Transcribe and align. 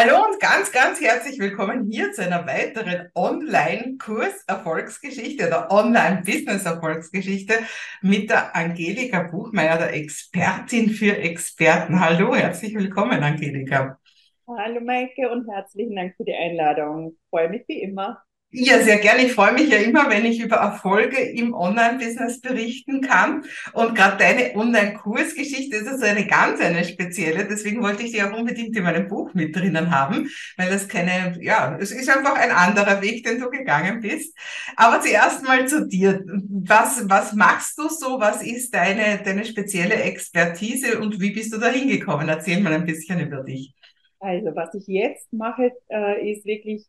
Hallo 0.00 0.24
und 0.24 0.38
ganz, 0.38 0.70
ganz 0.70 1.00
herzlich 1.00 1.40
willkommen 1.40 1.90
hier 1.90 2.12
zu 2.12 2.22
einer 2.22 2.46
weiteren 2.46 3.10
Online-Kurs-Erfolgsgeschichte 3.16 5.48
oder 5.48 5.72
Online-Business-Erfolgsgeschichte 5.72 7.54
mit 8.00 8.30
der 8.30 8.54
Angelika 8.54 9.24
Buchmeier, 9.24 9.76
der 9.76 9.94
Expertin 9.94 10.90
für 10.90 11.16
Experten. 11.16 11.98
Hallo, 11.98 12.36
herzlich 12.36 12.76
willkommen, 12.76 13.24
Angelika. 13.24 13.98
Hallo 14.46 14.80
Maike 14.80 15.28
und 15.32 15.50
herzlichen 15.50 15.96
Dank 15.96 16.14
für 16.16 16.22
die 16.22 16.36
Einladung. 16.36 17.16
Freue 17.30 17.48
mich 17.48 17.64
wie 17.66 17.82
immer. 17.82 18.22
Ja, 18.50 18.80
sehr 18.82 18.96
gerne. 18.96 19.26
Ich 19.26 19.32
freue 19.32 19.52
mich 19.52 19.68
ja 19.68 19.76
immer, 19.76 20.08
wenn 20.08 20.24
ich 20.24 20.40
über 20.40 20.56
Erfolge 20.56 21.18
im 21.18 21.52
Online-Business 21.52 22.40
berichten 22.40 23.02
kann. 23.02 23.44
Und 23.74 23.94
gerade 23.94 24.16
deine 24.16 24.56
Online-Kursgeschichte 24.56 25.76
ist 25.76 25.86
also 25.86 26.06
eine 26.06 26.26
ganz 26.26 26.58
eine 26.62 26.82
spezielle. 26.84 27.46
Deswegen 27.46 27.82
wollte 27.82 28.04
ich 28.04 28.12
die 28.12 28.22
auch 28.22 28.32
unbedingt 28.32 28.74
in 28.74 28.84
meinem 28.84 29.06
Buch 29.06 29.34
mit 29.34 29.54
drinnen 29.54 29.90
haben, 29.90 30.30
weil 30.56 30.70
das 30.70 30.88
keine, 30.88 31.36
ja, 31.42 31.76
es 31.78 31.90
ist 31.90 32.08
einfach 32.08 32.36
ein 32.36 32.50
anderer 32.50 33.02
Weg, 33.02 33.22
den 33.22 33.38
du 33.38 33.50
gegangen 33.50 34.00
bist. 34.00 34.34
Aber 34.76 35.02
zuerst 35.02 35.44
mal 35.44 35.68
zu 35.68 35.86
dir. 35.86 36.24
Was, 36.26 37.06
was 37.06 37.34
machst 37.34 37.78
du 37.78 37.88
so? 37.90 38.18
Was 38.18 38.42
ist 38.42 38.74
deine, 38.74 39.20
deine 39.22 39.44
spezielle 39.44 39.94
Expertise 39.96 41.00
und 41.00 41.20
wie 41.20 41.32
bist 41.32 41.52
du 41.52 41.58
da 41.58 41.68
hingekommen? 41.68 42.26
Erzähl 42.30 42.60
mal 42.62 42.72
ein 42.72 42.86
bisschen 42.86 43.20
über 43.20 43.42
dich. 43.42 43.74
Also, 44.20 44.56
was 44.56 44.74
ich 44.74 44.86
jetzt 44.86 45.30
mache, 45.32 45.70
äh, 45.90 46.32
ist 46.32 46.44
wirklich 46.46 46.86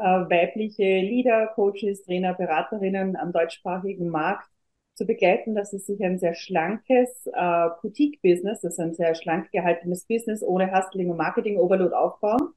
weibliche 0.00 1.00
Leader, 1.00 1.48
Coaches, 1.54 2.02
Trainer, 2.04 2.34
Beraterinnen 2.34 3.16
am 3.16 3.32
deutschsprachigen 3.32 4.08
Markt 4.08 4.48
zu 4.94 5.06
begleiten, 5.06 5.54
dass 5.54 5.70
sie 5.70 5.78
sich 5.78 6.02
ein 6.04 6.18
sehr 6.18 6.34
schlankes 6.34 7.26
äh, 7.32 7.68
Boutique-Business, 7.80 8.60
das 8.60 8.72
ist 8.74 8.80
ein 8.80 8.94
sehr 8.94 9.14
schlank 9.14 9.50
gehaltenes 9.50 10.04
Business 10.06 10.42
ohne 10.42 10.70
Hustling 10.72 11.10
und 11.10 11.16
Marketing-Overload 11.16 11.94
aufbauen. 11.94 12.52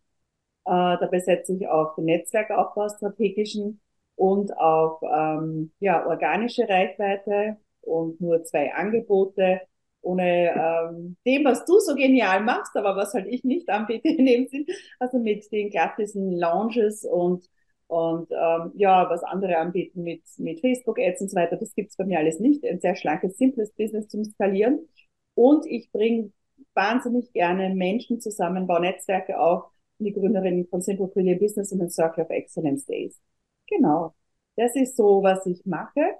Äh, 0.65 0.97
dabei 0.99 1.19
setze 1.19 1.55
ich 1.55 1.67
auf 1.67 1.95
den 1.95 2.05
Netzwerkaufbau 2.05 2.89
strategischen 2.89 3.79
und 4.15 4.55
auf 4.57 5.01
ähm, 5.03 5.71
ja, 5.79 6.05
organische 6.05 6.67
Reichweite 6.67 7.57
und 7.81 8.19
nur 8.21 8.43
zwei 8.43 8.73
Angebote 8.73 9.61
ohne 10.03 10.51
ähm, 10.51 11.17
dem, 11.25 11.45
was 11.45 11.65
du 11.65 11.79
so 11.79 11.95
genial 11.95 12.43
machst, 12.43 12.75
aber 12.75 12.95
was 12.95 13.13
halt 13.13 13.27
ich 13.27 13.43
nicht 13.43 13.69
anbiete 13.69 14.09
in 14.09 14.25
dem 14.25 14.47
Sinn, 14.47 14.65
also 14.99 15.19
mit 15.19 15.51
den 15.51 15.69
klassischen 15.71 16.37
Lounges 16.37 17.05
und 17.05 17.47
und 17.87 18.31
ähm, 18.31 18.71
ja, 18.75 19.07
was 19.09 19.23
andere 19.23 19.57
anbieten 19.57 20.01
mit, 20.03 20.23
mit 20.37 20.61
Facebook-Ads 20.61 21.21
und 21.21 21.29
so 21.29 21.35
weiter, 21.35 21.57
das 21.57 21.75
gibt's 21.75 21.95
bei 21.95 22.05
mir 22.05 22.17
alles 22.17 22.39
nicht. 22.39 22.65
Ein 22.65 22.79
sehr 22.79 22.95
schlankes, 22.95 23.37
simples 23.37 23.71
Business 23.73 24.07
zum 24.07 24.23
Skalieren. 24.23 24.87
Und 25.35 25.65
ich 25.67 25.91
bringe 25.91 26.31
wahnsinnig 26.73 27.31
gerne 27.33 27.73
Menschen 27.75 28.19
zusammen, 28.19 28.65
baue 28.67 28.81
Netzwerke 28.81 29.39
auf, 29.39 29.65
die 29.99 30.11
Gründerin 30.11 30.67
von 30.67 30.81
Simple 30.81 31.07
Brilliant 31.07 31.39
Business 31.39 31.71
und 31.71 31.79
den 31.79 31.89
Circle 31.89 32.23
of 32.23 32.29
Excellence 32.31 32.85
Days. 32.85 33.19
Genau. 33.67 34.15
Das 34.55 34.75
ist 34.75 34.97
so, 34.97 35.21
was 35.23 35.45
ich 35.45 35.65
mache. 35.65 36.15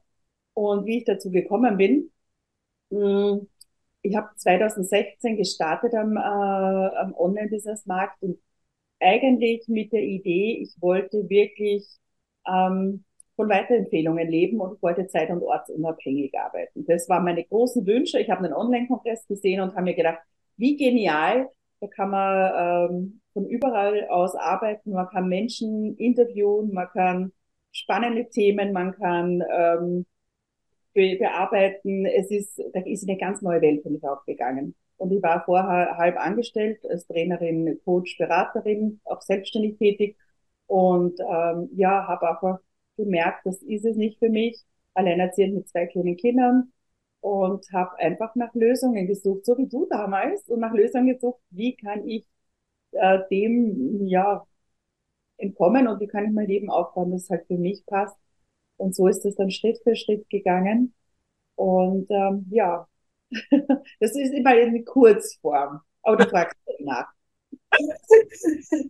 Und 0.53 0.85
wie 0.85 0.99
ich 0.99 1.05
dazu 1.05 1.31
gekommen 1.31 1.77
bin, 1.77 2.11
mh, 2.91 3.31
hm, 3.31 3.49
ich 4.03 4.15
habe 4.15 4.29
2016 4.35 5.37
gestartet 5.37 5.95
am, 5.95 6.17
äh, 6.17 6.19
am 6.19 7.15
Online-Business-Markt 7.15 8.21
und 8.21 8.37
eigentlich 8.99 9.67
mit 9.67 9.91
der 9.91 10.03
Idee, 10.03 10.59
ich 10.61 10.75
wollte 10.81 11.29
wirklich 11.29 11.87
ähm, 12.47 13.03
von 13.35 13.49
Weiterempfehlungen 13.49 14.29
leben 14.29 14.59
und 14.61 14.81
wollte 14.83 15.07
zeit- 15.07 15.31
und 15.31 15.41
ortsunabhängig 15.41 16.37
arbeiten. 16.37 16.85
Das 16.85 17.09
waren 17.09 17.23
meine 17.23 17.43
großen 17.43 17.85
Wünsche. 17.87 18.19
Ich 18.19 18.29
habe 18.29 18.43
einen 18.45 18.53
Online-Kongress 18.53 19.27
gesehen 19.27 19.61
und 19.61 19.71
habe 19.71 19.83
mir 19.83 19.95
gedacht, 19.95 20.19
wie 20.57 20.77
genial, 20.77 21.49
da 21.79 21.87
kann 21.87 22.11
man 22.11 22.91
ähm, 22.91 23.21
von 23.33 23.47
überall 23.47 24.07
aus 24.09 24.35
arbeiten, 24.35 24.91
man 24.91 25.07
kann 25.09 25.27
Menschen 25.27 25.97
interviewen, 25.97 26.71
man 26.73 26.87
kann 26.93 27.31
spannende 27.71 28.29
Themen, 28.29 28.71
man 28.71 28.93
kann 28.93 29.43
ähm, 29.51 30.05
be 30.93 31.17
bearbeiten. 31.17 32.05
Es 32.05 32.31
ist, 32.31 32.61
da 32.73 32.81
ist 32.81 33.07
eine 33.07 33.17
ganz 33.17 33.41
neue 33.41 33.61
Welt 33.61 33.83
für 33.83 33.89
mich 33.89 34.03
aufgegangen. 34.03 34.75
Und 34.97 35.11
ich 35.11 35.21
war 35.23 35.43
vorher 35.45 35.97
halb 35.97 36.17
angestellt 36.17 36.79
als 36.89 37.07
Trainerin, 37.07 37.79
Coach, 37.83 38.17
Beraterin, 38.17 39.01
auch 39.05 39.21
selbstständig 39.21 39.77
tätig. 39.77 40.17
Und 40.67 41.19
ähm, 41.19 41.69
ja, 41.75 42.07
habe 42.07 42.29
einfach 42.29 42.59
gemerkt, 42.97 43.45
das 43.45 43.61
ist 43.63 43.85
es 43.85 43.95
nicht 43.97 44.19
für 44.19 44.29
mich. 44.29 44.61
Alleinerziehend 44.93 45.55
mit 45.55 45.67
zwei 45.69 45.87
kleinen 45.87 46.17
Kindern 46.17 46.71
und 47.21 47.65
habe 47.71 47.97
einfach 47.99 48.35
nach 48.35 48.53
Lösungen 48.53 49.07
gesucht, 49.07 49.45
so 49.45 49.57
wie 49.57 49.67
du 49.67 49.87
damals, 49.89 50.47
und 50.49 50.59
nach 50.59 50.73
Lösungen 50.73 51.07
gesucht, 51.07 51.39
wie 51.51 51.75
kann 51.75 52.07
ich 52.07 52.27
äh, 52.91 53.19
dem 53.31 54.05
ja 54.07 54.45
entkommen 55.37 55.87
und 55.87 55.99
wie 56.01 56.07
kann 56.07 56.25
ich 56.25 56.31
mein 56.31 56.47
Leben 56.47 56.69
aufbauen, 56.71 57.11
das 57.11 57.29
halt 57.29 57.45
für 57.47 57.57
mich 57.57 57.85
passt. 57.85 58.17
Und 58.77 58.95
so 58.95 59.07
ist 59.07 59.25
es 59.25 59.35
dann 59.35 59.51
Schritt 59.51 59.79
für 59.83 59.95
Schritt 59.95 60.29
gegangen. 60.29 60.93
Und 61.55 62.09
ähm, 62.09 62.47
ja, 62.49 62.87
das 63.99 64.15
ist 64.15 64.33
immer 64.33 64.51
eine 64.51 64.83
Kurzform. 64.83 65.81
Aber 66.01 66.17
du 66.17 66.29
fragst 66.29 66.57
nach. 66.79 67.07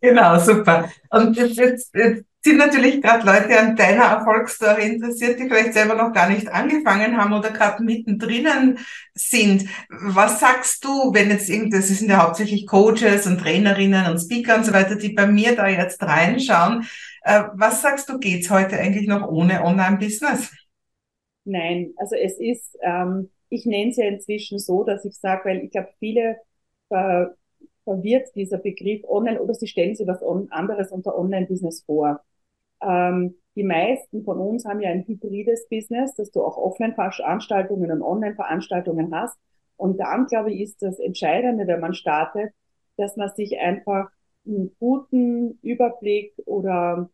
Genau, 0.02 0.40
super. 0.40 0.90
Und 1.10 1.36
jetzt, 1.38 1.58
jetzt, 1.58 1.96
jetzt 1.96 2.26
sind 2.44 2.58
natürlich 2.58 3.02
gerade 3.02 3.26
Leute 3.26 3.58
an 3.58 3.76
deiner 3.76 4.04
Erfolgsstory 4.04 4.86
interessiert, 4.86 5.40
die 5.40 5.48
vielleicht 5.48 5.74
selber 5.74 5.96
noch 5.96 6.12
gar 6.12 6.30
nicht 6.30 6.48
angefangen 6.50 7.18
haben 7.18 7.34
oder 7.34 7.52
gerade 7.52 7.84
mittendrin 7.84 8.78
sind. 9.14 9.70
Was 9.90 10.40
sagst 10.40 10.84
du, 10.84 11.14
wenn 11.14 11.30
jetzt 11.30 11.50
irgendwie, 11.50 11.78
das 11.78 11.88
sind 11.88 12.10
ja 12.10 12.22
hauptsächlich 12.24 12.68
Coaches 12.68 13.28
und 13.28 13.40
Trainerinnen 13.40 14.08
und 14.12 14.20
Speaker 14.20 14.58
und 14.58 14.66
so 14.66 14.74
weiter, 14.74 14.96
die 14.96 15.10
bei 15.10 15.26
mir 15.28 15.56
da 15.56 15.68
jetzt 15.68 16.02
reinschauen. 16.04 16.86
Äh, 17.24 17.44
was 17.54 17.82
sagst 17.82 18.10
du, 18.10 18.20
geht's 18.20 18.50
heute 18.50 18.78
eigentlich 18.78 19.08
noch 19.08 19.28
ohne 19.30 19.64
Online-Business? 19.64 20.52
Nein, 21.46 21.94
also 21.98 22.16
es 22.16 22.40
ist, 22.40 22.78
ähm, 22.82 23.30
ich 23.50 23.66
nenne 23.66 23.92
es 23.92 23.98
ja 23.98 24.06
inzwischen 24.06 24.60
so, 24.60 24.84
dass 24.84 25.06
ich 25.06 25.18
sage, 25.18 25.42
weil 25.46 25.64
ich 25.64 25.72
glaube, 25.72 25.90
viele 26.00 26.38
ver 26.88 27.36
verwirrt 27.84 28.30
dieser 28.36 28.60
Begriff 28.60 29.04
Online 29.10 29.42
oder 29.42 29.54
sie 29.54 29.68
stellen 29.68 29.94
sich 29.94 30.08
was 30.08 30.24
anderes 30.52 30.92
unter 30.92 31.18
Online-Business 31.18 31.84
vor. 31.86 32.22
Ähm, 32.82 33.36
die 33.56 33.64
meisten 33.64 34.24
von 34.24 34.40
uns 34.40 34.66
haben 34.66 34.82
ja 34.82 34.90
ein 34.90 35.06
hybrides 35.06 35.68
Business, 35.70 36.16
dass 36.16 36.32
du 36.32 36.44
auch 36.44 36.58
Offline-Veranstaltungen 36.58 37.92
und 37.92 38.02
Online-Veranstaltungen 38.02 39.14
hast. 39.14 39.38
Und 39.78 39.98
dann, 40.00 40.28
glaube 40.28 40.54
ich, 40.54 40.62
ist 40.62 40.82
das 40.82 41.00
Entscheidende, 41.00 41.68
wenn 41.68 41.82
man 41.82 41.94
startet, 41.94 42.54
dass 42.98 43.18
man 43.18 43.30
sich 43.36 43.60
einfach 43.60 44.10
einen 44.46 44.76
guten 44.80 45.60
Überblick 45.62 46.34
oder 46.46 47.10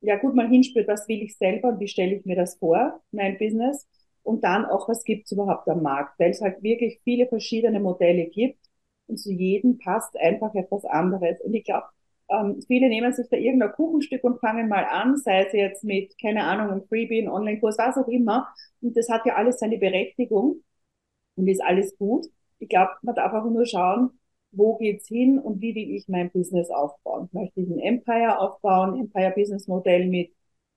ja 0.00 0.16
gut 0.16 0.34
mal 0.34 0.48
hinspürt, 0.48 0.88
was 0.88 1.08
will 1.08 1.22
ich 1.22 1.36
selber 1.36 1.68
und 1.70 1.80
wie 1.80 1.88
stelle 1.88 2.14
ich 2.16 2.24
mir 2.26 2.36
das 2.36 2.56
vor, 2.56 3.00
mein 3.12 3.38
Business. 3.38 3.88
Und 4.22 4.44
dann 4.44 4.64
auch, 4.66 4.88
was 4.88 5.04
gibt's 5.04 5.32
überhaupt 5.32 5.68
am 5.68 5.82
Markt, 5.82 6.18
weil 6.18 6.30
es 6.30 6.40
halt 6.40 6.62
wirklich 6.62 7.00
viele 7.04 7.26
verschiedene 7.26 7.80
Modelle 7.80 8.26
gibt 8.26 8.58
und 9.06 9.18
zu 9.18 9.32
jedem 9.32 9.78
passt 9.78 10.16
einfach 10.16 10.54
etwas 10.54 10.84
anderes. 10.84 11.40
Und 11.42 11.54
ich 11.54 11.64
glaube, 11.64 11.86
ähm, 12.28 12.60
viele 12.66 12.88
nehmen 12.88 13.12
sich 13.12 13.28
da 13.28 13.36
irgendein 13.36 13.72
Kuchenstück 13.72 14.22
und 14.24 14.40
fangen 14.40 14.68
mal 14.68 14.84
an, 14.84 15.16
sei 15.16 15.44
es 15.44 15.52
jetzt 15.52 15.84
mit, 15.84 16.16
keine 16.20 16.44
Ahnung, 16.44 16.70
einem 16.70 16.84
Freebie, 16.88 17.20
einem 17.22 17.32
Online-Kurs, 17.32 17.78
was 17.78 17.96
auch 17.96 18.08
immer. 18.08 18.48
Und 18.80 18.96
das 18.96 19.08
hat 19.08 19.26
ja 19.26 19.34
alles 19.34 19.58
seine 19.58 19.78
Berechtigung 19.78 20.62
und 21.36 21.48
ist 21.48 21.62
alles 21.62 21.96
gut. 21.98 22.26
Ich 22.58 22.68
glaube, 22.68 22.92
man 23.02 23.14
darf 23.14 23.32
auch 23.32 23.44
nur 23.50 23.66
schauen, 23.66 24.10
wo 24.52 24.76
geht's 24.76 25.08
hin 25.08 25.38
und 25.38 25.60
wie 25.60 25.74
will 25.74 25.94
ich 25.96 26.08
mein 26.08 26.30
Business 26.30 26.70
aufbauen? 26.70 27.28
Möchte 27.32 27.60
ich 27.60 27.68
ein 27.68 27.78
Empire 27.78 28.38
aufbauen, 28.38 28.98
Empire 29.00 29.32
Business 29.34 29.66
Modell 29.68 30.08
mit 30.08 30.32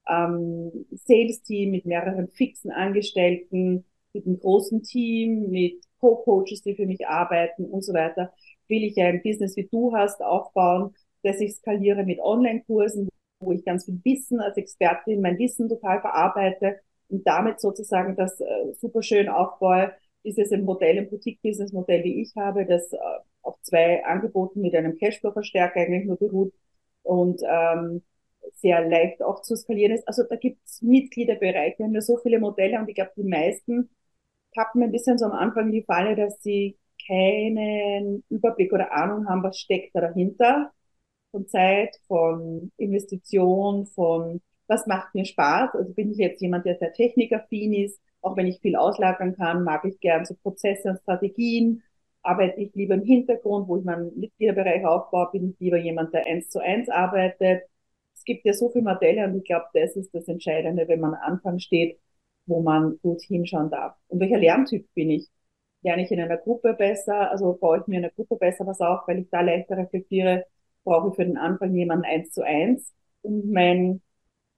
ähm, 0.07 0.85
Sales 0.91 1.41
Team, 1.43 1.71
mit 1.71 1.85
mehreren 1.85 2.27
fixen 2.29 2.71
Angestellten, 2.71 3.85
mit 4.13 4.25
einem 4.25 4.39
großen 4.39 4.83
Team, 4.83 5.49
mit 5.49 5.83
Co-Coaches, 5.99 6.61
die 6.63 6.75
für 6.75 6.85
mich 6.85 7.07
arbeiten 7.07 7.65
und 7.65 7.83
so 7.83 7.93
weiter. 7.93 8.33
Will 8.67 8.83
ich 8.83 8.97
ein 8.97 9.21
Business 9.23 9.55
wie 9.55 9.67
du 9.67 9.93
hast 9.95 10.21
aufbauen, 10.21 10.93
dass 11.23 11.39
ich 11.39 11.55
skaliere 11.55 12.03
mit 12.03 12.19
Online-Kursen, 12.19 13.09
wo 13.39 13.51
ich 13.51 13.65
ganz 13.65 13.85
viel 13.85 13.99
Wissen 14.03 14.39
als 14.39 14.57
Expertin, 14.57 15.21
mein 15.21 15.37
Wissen 15.37 15.69
total 15.69 16.01
verarbeite 16.01 16.79
und 17.09 17.25
damit 17.27 17.59
sozusagen 17.59 18.15
das 18.15 18.39
äh, 18.39 18.73
super 18.79 19.03
schön 19.03 19.29
aufbaue, 19.29 19.93
ist 20.25 20.39
es 20.39 20.51
ein 20.51 20.63
Modell, 20.65 20.97
ein 20.99 21.09
Boutique-Business-Modell, 21.09 22.03
wie 22.03 22.21
ich 22.21 22.35
habe, 22.35 22.65
das 22.65 22.91
äh, 22.93 22.97
auf 23.41 23.61
zwei 23.61 24.03
Angeboten 24.05 24.61
mit 24.61 24.75
einem 24.75 24.97
Cashflow-Verstärker 24.97 25.81
eigentlich 25.81 26.05
nur 26.05 26.17
beruht 26.17 26.53
und 27.03 27.41
ähm, 27.47 28.03
sehr 28.55 28.87
leicht 28.87 29.21
auch 29.23 29.41
zu 29.41 29.55
skalieren 29.55 29.93
ist. 29.93 30.07
Also 30.07 30.23
da 30.23 30.35
gibt 30.35 30.59
es 30.65 30.81
Mitgliederbereiche, 30.81 31.79
wir 31.79 31.85
haben 31.85 32.01
so 32.01 32.17
viele 32.17 32.39
Modelle 32.39 32.79
und 32.79 32.89
ich 32.89 32.95
glaube, 32.95 33.11
die 33.17 33.23
meisten 33.23 33.89
tappen 34.53 34.83
ein 34.83 34.91
bisschen 34.91 35.17
so 35.17 35.25
am 35.25 35.33
Anfang 35.33 35.71
die 35.71 35.83
Falle, 35.83 36.15
dass 36.15 36.41
sie 36.41 36.77
keinen 37.07 38.23
Überblick 38.29 38.73
oder 38.73 38.91
Ahnung 38.93 39.27
haben, 39.27 39.43
was 39.43 39.59
steckt 39.59 39.95
da 39.95 40.01
dahinter 40.01 40.71
von 41.31 41.47
Zeit, 41.47 41.95
von 42.07 42.71
Investition, 42.77 43.85
von 43.87 44.41
was 44.67 44.87
macht 44.87 45.13
mir 45.13 45.25
Spaß. 45.25 45.75
Also 45.75 45.93
bin 45.93 46.11
ich 46.11 46.17
jetzt 46.17 46.41
jemand, 46.41 46.65
der 46.65 46.77
sehr 46.77 46.93
technikaffin 46.93 47.73
ist, 47.73 47.99
auch 48.25 48.35
wenn 48.37 48.47
ich 48.47 48.59
viel 48.61 48.75
auslagern 48.75 49.35
kann, 49.35 49.63
mag 49.63 49.85
ich 49.85 49.99
gern 49.99 50.25
so 50.25 50.35
Prozesse 50.35 50.89
und 50.89 50.99
Strategien. 51.01 51.83
arbeite 52.23 52.59
ich 52.61 52.73
lieber 52.75 52.95
im 52.95 53.03
Hintergrund, 53.03 53.67
wo 53.67 53.77
ich 53.77 53.85
meinen 53.85 54.17
Mitgliederbereich 54.19 54.85
aufbaue, 54.85 55.29
bin 55.31 55.51
ich 55.51 55.59
lieber 55.59 55.77
jemand, 55.77 56.13
der 56.13 56.25
eins 56.25 56.49
zu 56.49 56.59
eins 56.59 56.89
arbeitet. 56.89 57.63
Es 58.15 58.23
gibt 58.23 58.45
ja 58.45 58.53
so 58.53 58.69
viele 58.71 58.85
Modelle 58.85 59.25
und 59.25 59.37
ich 59.37 59.43
glaube, 59.43 59.65
das 59.73 59.95
ist 59.95 60.13
das 60.13 60.27
Entscheidende, 60.27 60.87
wenn 60.87 60.99
man 60.99 61.13
am 61.13 61.21
Anfang 61.33 61.59
steht, 61.59 61.99
wo 62.47 62.61
man 62.61 62.97
gut 63.01 63.21
hinschauen 63.21 63.69
darf. 63.69 63.95
Und 64.07 64.19
welcher 64.19 64.37
Lerntyp 64.39 64.87
bin 64.95 65.11
ich? 65.11 65.29
Lerne 65.83 66.03
ich 66.03 66.11
in 66.11 66.19
einer 66.19 66.37
Gruppe 66.37 66.73
besser, 66.73 67.29
also 67.31 67.53
baue 67.53 67.79
ich 67.79 67.87
mir 67.87 67.97
in 67.99 68.05
einer 68.05 68.13
Gruppe 68.13 68.37
besser 68.37 68.65
was 68.65 68.81
auf, 68.81 69.07
weil 69.07 69.19
ich 69.19 69.29
da 69.29 69.41
leichter 69.41 69.77
reflektiere, 69.77 70.45
brauche 70.83 71.09
ich 71.09 71.15
für 71.15 71.25
den 71.25 71.37
Anfang 71.37 71.75
jemanden 71.75 72.05
eins 72.05 72.31
zu 72.31 72.43
eins, 72.43 72.91
um 73.21 73.51
mein, 73.51 74.01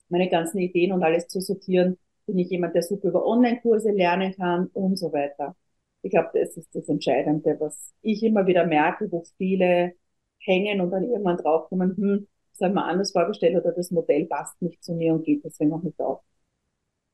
meine 0.10 0.30
ganzen 0.30 0.60
Ideen 0.60 0.94
und 0.94 1.04
alles 1.04 1.28
zu 1.28 1.42
sortieren. 1.42 1.98
Bin 2.28 2.40
ich 2.40 2.50
jemand, 2.52 2.76
der 2.76 2.84
super 2.84 3.10
über 3.10 3.26
Online-Kurse 3.26 3.92
lernen 3.92 4.36
kann 4.36 4.68
und 4.74 4.98
so 4.98 5.14
weiter. 5.14 5.56
Ich 6.04 6.12
glaube, 6.12 6.30
das 6.40 6.58
ist 6.58 6.74
das 6.76 6.90
Entscheidende, 6.90 7.58
was 7.60 7.94
ich 8.04 8.24
immer 8.24 8.48
wieder 8.48 8.66
merke, 8.68 9.12
wo 9.12 9.24
viele 9.38 9.94
hängen 10.40 10.82
und 10.82 10.92
dann 10.92 11.04
irgendwann 11.06 11.38
draufkommen, 11.38 11.96
hm, 11.98 12.28
das 12.54 12.62
habe 12.62 12.72
ich 12.72 12.76
mir 12.76 12.86
anders 12.86 13.12
vorgestellt 13.12 13.58
oder 13.58 13.72
das 13.74 13.92
Modell 13.92 14.26
passt 14.28 14.62
nicht 14.62 14.84
zu 14.84 14.94
mir 14.94 15.14
und 15.14 15.26
geht 15.26 15.44
deswegen 15.46 15.74
auch 15.74 15.84
nicht 15.84 16.00
auf. 16.02 16.22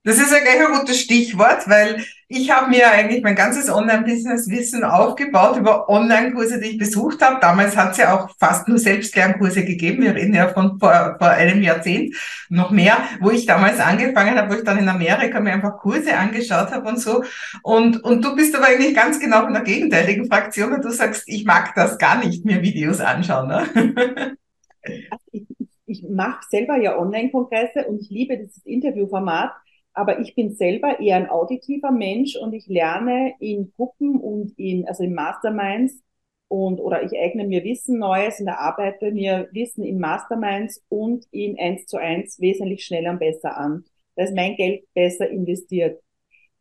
Das 0.06 0.18
ist 0.18 0.34
ja 0.34 0.40
gleich 0.40 0.60
ein 0.60 0.78
gutes 0.78 1.00
Stichwort, 1.00 1.70
weil 1.70 2.04
ich 2.28 2.52
habe 2.52 2.70
mir 2.70 2.92
eigentlich 2.92 3.24
mein 3.24 3.36
ganzes 3.36 3.70
Online-Business-Wissen 3.70 4.84
aufgebaut 4.84 5.56
über 5.56 5.88
Online-Kurse, 5.88 6.60
die 6.60 6.72
ich 6.72 6.78
besucht 6.78 7.22
habe. 7.22 7.40
Damals 7.40 7.78
hat 7.78 7.92
es 7.92 7.98
ja 7.98 8.18
auch 8.18 8.30
fast 8.38 8.68
nur 8.68 8.80
Selbstlernkurse 8.80 9.64
gegeben. 9.64 10.04
Wir 10.04 10.14
reden 10.14 10.34
ja 10.34 10.50
von 10.50 10.78
vor, 10.78 11.16
vor 11.18 11.30
einem 11.30 11.62
Jahrzehnt 11.62 12.16
noch 12.50 12.70
mehr, 12.70 12.98
wo 13.22 13.32
ich 13.32 13.46
damals 13.46 13.80
angefangen 13.80 14.38
habe, 14.38 14.54
wo 14.54 14.58
ich 14.58 14.66
dann 14.66 14.78
in 14.78 14.90
Amerika 14.90 15.40
mir 15.40 15.54
einfach 15.54 15.78
Kurse 15.78 16.18
angeschaut 16.18 16.72
habe 16.72 16.90
und 16.90 17.00
so. 17.00 17.24
Und, 17.62 18.04
und 18.04 18.26
du 18.26 18.36
bist 18.36 18.54
aber 18.56 18.66
eigentlich 18.68 18.96
ganz 18.96 19.22
genau 19.22 19.48
in 19.48 19.54
der 19.54 19.64
gegenteiligen 19.64 20.26
Fraktion 20.26 20.74
und 20.74 20.84
du 20.84 20.90
sagst, 20.90 21.24
ich 21.28 21.46
mag 21.46 21.76
das 21.76 21.98
gar 21.98 22.18
nicht, 22.18 22.44
mir 22.44 22.62
Videos 22.62 23.00
anschauen. 23.00 23.48
Ne? 23.48 24.36
ich, 25.32 25.46
ich 25.86 26.04
mache 26.10 26.42
selber 26.50 26.76
ja 26.76 26.98
Online-Kongresse 26.98 27.86
und 27.88 28.02
ich 28.02 28.10
liebe 28.10 28.38
dieses 28.38 28.66
Interviewformat 28.66 29.52
aber 29.94 30.20
ich 30.20 30.36
bin 30.36 30.54
selber 30.56 31.00
eher 31.00 31.18
ein 31.18 31.30
auditiver 31.30 31.92
Mensch 31.92 32.36
und 32.36 32.54
ich 32.54 32.68
lerne 32.68 33.34
in 33.40 33.72
Gruppen 33.76 34.20
und 34.20 34.58
in, 34.58 34.88
also 34.88 35.04
in 35.04 35.14
Masterminds 35.14 36.02
und, 36.48 36.80
oder 36.80 37.04
ich 37.04 37.18
eigne 37.18 37.46
mir 37.46 37.64
Wissen 37.64 38.00
Neues 38.00 38.40
und 38.40 38.48
erarbeite 38.48 39.12
mir 39.12 39.50
Wissen 39.52 39.84
in 39.84 40.00
Masterminds 40.00 40.82
und 40.90 41.26
in 41.32 41.58
eins 41.60 41.86
zu 41.88 41.98
eins 41.98 42.40
wesentlich 42.40 42.86
schneller 42.86 43.12
und 43.12 43.20
besser 43.20 43.58
an. 43.58 43.86
Da 44.16 44.24
ist 44.24 44.36
mein 44.36 44.56
Geld 44.56 44.86
besser 44.94 45.30
investiert. 45.30 46.02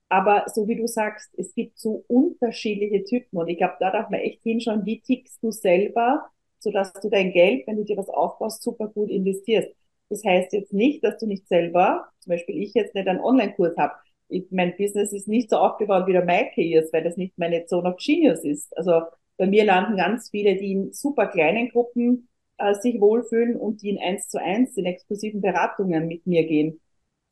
Aber 0.09 0.45
so 0.55 0.69
wie 0.69 0.77
du 0.77 0.87
sagst, 0.87 1.31
es 1.39 1.55
gibt 1.55 1.79
so 1.79 2.05
unterschiedliche 2.09 3.05
Typen 3.05 3.39
und 3.39 3.49
ich 3.49 3.59
glaube, 3.59 3.77
da 3.81 3.91
darf 3.91 4.11
man 4.11 4.21
echt 4.21 4.43
hinschauen, 4.43 4.85
wie 4.85 5.01
tickst 5.01 5.43
du 5.43 5.51
selber, 5.51 6.27
sodass 6.59 6.93
du 6.95 7.09
dein 7.09 7.33
Geld, 7.33 7.67
wenn 7.67 7.77
du 7.77 7.85
dir 7.85 7.97
was 7.97 8.09
aufbaust, 8.11 8.63
super 8.63 8.89
gut 8.89 9.11
investierst. 9.11 9.71
Das 10.13 10.25
heißt 10.27 10.53
jetzt 10.53 10.75
nicht, 10.75 11.03
dass 11.03 11.17
du 11.17 11.27
nicht 11.27 11.49
selber, 11.49 12.07
zum 12.19 12.33
Beispiel 12.33 12.63
ich 12.63 12.75
jetzt 12.75 12.95
nicht 12.95 13.09
einen 13.09 13.21
Online-Kurs 13.21 13.79
habe. 13.79 13.95
Mein 14.51 14.77
Business 14.77 15.11
ist 15.15 15.27
nicht 15.27 15.49
so 15.49 15.57
aufgebaut 15.57 16.07
wie 16.07 16.13
der 16.13 16.27
ist, 16.59 16.93
weil 16.93 17.03
das 17.03 17.17
nicht 17.17 17.39
meine 17.39 17.65
Zone 17.65 17.89
of 17.89 17.97
Genius 17.97 18.45
ist. 18.45 18.77
Also 18.77 19.01
bei 19.39 19.47
mir 19.47 19.65
landen 19.65 19.97
ganz 19.97 20.29
viele, 20.29 20.57
die 20.57 20.73
in 20.73 20.93
super 20.93 21.29
kleinen 21.29 21.71
Gruppen 21.71 22.29
äh, 22.59 22.75
sich 22.75 23.01
wohlfühlen 23.01 23.57
und 23.57 23.81
die 23.81 23.89
in 23.89 23.99
eins 23.99 24.29
zu 24.29 24.39
eins 24.39 24.77
in 24.77 24.85
exklusiven 24.85 25.41
Beratungen 25.41 26.07
mit 26.09 26.27
mir 26.27 26.45
gehen. 26.47 26.79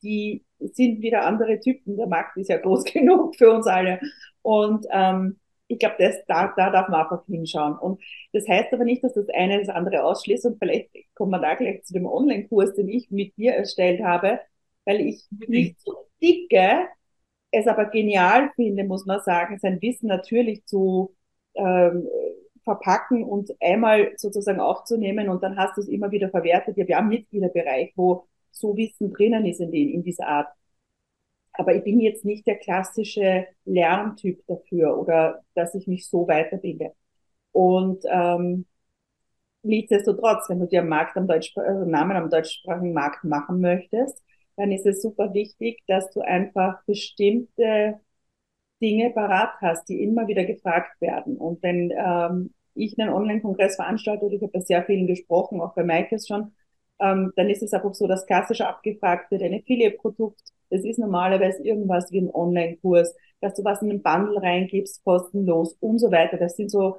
Die 0.01 0.43
sind 0.57 1.03
wieder 1.03 1.25
andere 1.27 1.59
Typen. 1.59 1.97
Der 1.97 2.07
Markt 2.07 2.35
ist 2.37 2.49
ja 2.49 2.57
groß 2.57 2.83
genug 2.93 3.35
für 3.35 3.51
uns 3.51 3.67
alle. 3.67 3.99
Und 4.41 4.87
ähm, 4.91 5.39
ich 5.71 5.79
glaube, 5.79 5.95
das, 5.99 6.15
da, 6.27 6.53
da 6.55 6.69
darf 6.69 6.89
man 6.89 7.01
einfach 7.01 7.25
hinschauen. 7.27 7.77
Und 7.77 8.01
das 8.33 8.47
heißt 8.47 8.73
aber 8.73 8.83
nicht, 8.83 9.03
dass 9.03 9.13
das 9.13 9.29
eine 9.29 9.59
das 9.59 9.69
andere 9.69 10.03
ausschließt. 10.03 10.45
Und 10.45 10.59
vielleicht 10.59 10.89
kommen 11.15 11.31
wir 11.31 11.39
da 11.39 11.55
gleich 11.55 11.83
zu 11.83 11.93
dem 11.93 12.05
Online-Kurs, 12.05 12.73
den 12.75 12.89
ich 12.89 13.09
mit 13.11 13.37
dir 13.37 13.53
erstellt 13.53 14.01
habe, 14.03 14.39
weil 14.85 15.01
ich 15.01 15.25
nicht 15.47 15.79
so 15.79 15.93
dicke, 16.21 16.87
es 17.51 17.67
aber 17.67 17.85
genial 17.85 18.51
finde, 18.55 18.83
muss 18.83 19.05
man 19.05 19.21
sagen, 19.21 19.59
sein 19.59 19.81
Wissen 19.81 20.07
natürlich 20.07 20.65
zu 20.65 21.15
ähm, 21.55 22.07
verpacken 22.63 23.23
und 23.23 23.51
einmal 23.61 24.13
sozusagen 24.17 24.59
aufzunehmen 24.59 25.29
und 25.29 25.43
dann 25.43 25.57
hast 25.57 25.77
du 25.77 25.81
es 25.81 25.87
immer 25.87 26.11
wieder 26.11 26.29
verwertet. 26.29 26.77
Ja, 26.77 26.87
wir 26.87 26.97
haben 26.97 27.09
Mitgliederbereich, 27.09 27.93
wo 27.95 28.27
so 28.51 28.75
Wissen 28.77 29.11
drinnen 29.11 29.45
ist 29.45 29.59
in, 29.59 29.71
den, 29.71 29.89
in 29.89 30.03
dieser 30.03 30.27
Art. 30.27 30.47
Aber 31.53 31.75
ich 31.75 31.83
bin 31.83 31.99
jetzt 31.99 32.25
nicht 32.25 32.47
der 32.47 32.57
klassische 32.57 33.47
Lerntyp 33.65 34.43
dafür 34.47 34.97
oder 34.97 35.43
dass 35.55 35.75
ich 35.75 35.87
mich 35.87 36.07
so 36.09 36.27
weiterbilde. 36.27 36.93
Und 37.51 38.03
ähm, 38.09 38.65
nichtsdestotrotz, 39.63 40.49
wenn 40.49 40.59
du 40.59 40.67
dir 40.67 40.83
Markt 40.83 41.17
am 41.17 41.27
Deutsch, 41.27 41.53
also 41.57 41.85
Namen 41.85 42.15
am 42.17 42.29
deutschsprachigen 42.29 42.93
Markt 42.93 43.23
machen 43.23 43.61
möchtest, 43.61 44.23
dann 44.55 44.71
ist 44.71 44.85
es 44.85 45.01
super 45.01 45.33
wichtig, 45.33 45.81
dass 45.87 46.09
du 46.11 46.21
einfach 46.21 46.83
bestimmte 46.85 47.99
Dinge 48.81 49.11
parat 49.11 49.53
hast, 49.61 49.87
die 49.89 50.03
immer 50.03 50.27
wieder 50.27 50.45
gefragt 50.45 50.99
werden. 51.01 51.37
Und 51.37 51.61
wenn 51.63 51.91
ähm, 51.95 52.53
ich 52.73 52.97
einen 52.99 53.13
Online-Kongress 53.13 53.75
veranstalte, 53.75 54.25
oder 54.25 54.35
ich 54.35 54.41
habe 54.41 54.51
bei 54.51 54.59
sehr 54.61 54.83
vielen 54.83 55.07
gesprochen, 55.07 55.61
auch 55.61 55.73
bei 55.75 55.83
Maikes 55.83 56.27
schon, 56.27 56.53
ähm, 56.99 57.31
dann 57.35 57.49
ist 57.49 57.63
es 57.63 57.73
einfach 57.73 57.93
so, 57.93 58.07
dass 58.07 58.25
klassisch 58.25 58.61
abgefragt 58.61 59.31
wird, 59.31 59.43
ein 59.43 59.53
Affiliate-Produkt 59.53 60.41
das 60.71 60.83
ist 60.85 60.99
normalerweise 60.99 61.63
irgendwas 61.63 62.11
wie 62.11 62.21
ein 62.21 62.33
Online-Kurs, 62.33 63.15
dass 63.41 63.53
du 63.55 63.63
was 63.63 63.81
in 63.81 63.89
einen 63.91 64.01
Bundle 64.01 64.41
reingibst, 64.41 65.03
kostenlos 65.03 65.75
und 65.79 65.99
so 65.99 66.11
weiter. 66.11 66.37
Das 66.37 66.55
sind 66.55 66.71
so, 66.71 66.97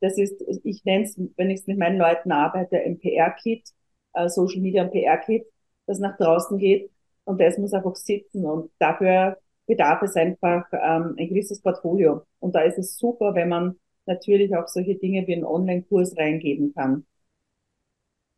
das 0.00 0.18
ist, 0.18 0.42
ich 0.64 0.84
nenne 0.84 1.04
es, 1.04 1.20
wenn 1.36 1.50
ich 1.50 1.66
mit 1.66 1.78
meinen 1.78 1.98
Leuten 1.98 2.32
arbeite, 2.32 2.78
ein 2.78 2.98
PR-Kit, 2.98 3.68
äh, 4.14 4.28
Social 4.28 4.60
Media 4.60 4.84
PR-Kit, 4.84 5.46
das 5.86 5.98
nach 5.98 6.16
draußen 6.16 6.58
geht 6.58 6.90
und 7.24 7.40
das 7.40 7.58
muss 7.58 7.72
einfach 7.72 7.96
sitzen 7.96 8.44
und 8.46 8.70
dafür 8.78 9.38
bedarf 9.66 10.02
es 10.02 10.16
einfach 10.16 10.66
ähm, 10.72 11.14
ein 11.18 11.28
gewisses 11.28 11.60
Portfolio. 11.60 12.22
Und 12.40 12.54
da 12.54 12.62
ist 12.62 12.78
es 12.78 12.96
super, 12.98 13.34
wenn 13.34 13.48
man 13.48 13.76
natürlich 14.06 14.54
auch 14.56 14.68
solche 14.68 14.96
Dinge 14.96 15.26
wie 15.26 15.34
einen 15.34 15.44
Online-Kurs 15.44 16.16
reingeben 16.16 16.74
kann. 16.74 17.06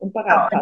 Und 0.05 0.13
parat 0.13 0.53
ja, 0.53 0.61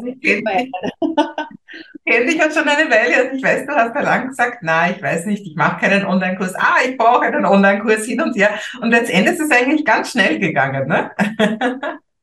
kenne 2.05 2.27
dich 2.27 2.37
jetzt 2.37 2.57
schon 2.57 2.69
eine 2.69 2.89
Weile 2.89 3.25
und 3.25 3.37
ich 3.37 3.43
weiß, 3.43 3.67
du 3.67 3.73
hast 3.73 3.93
ja 3.93 4.03
lang 4.03 4.29
gesagt, 4.29 4.59
na, 4.63 4.89
ich 4.89 5.03
weiß 5.03 5.27
nicht, 5.27 5.45
ich 5.45 5.57
mache 5.57 5.81
keinen 5.81 6.07
Online-Kurs. 6.07 6.55
Ah, 6.55 6.77
ich 6.89 6.97
brauche 6.97 7.23
einen 7.23 7.45
Online-Kurs 7.45 8.05
hin 8.05 8.21
und 8.21 8.37
her. 8.37 8.51
Und 8.81 8.91
letztendlich 8.91 9.35
ist 9.35 9.41
es 9.41 9.51
eigentlich 9.51 9.85
ganz 9.85 10.13
schnell 10.13 10.39
gegangen, 10.39 10.87
ne? 10.87 11.11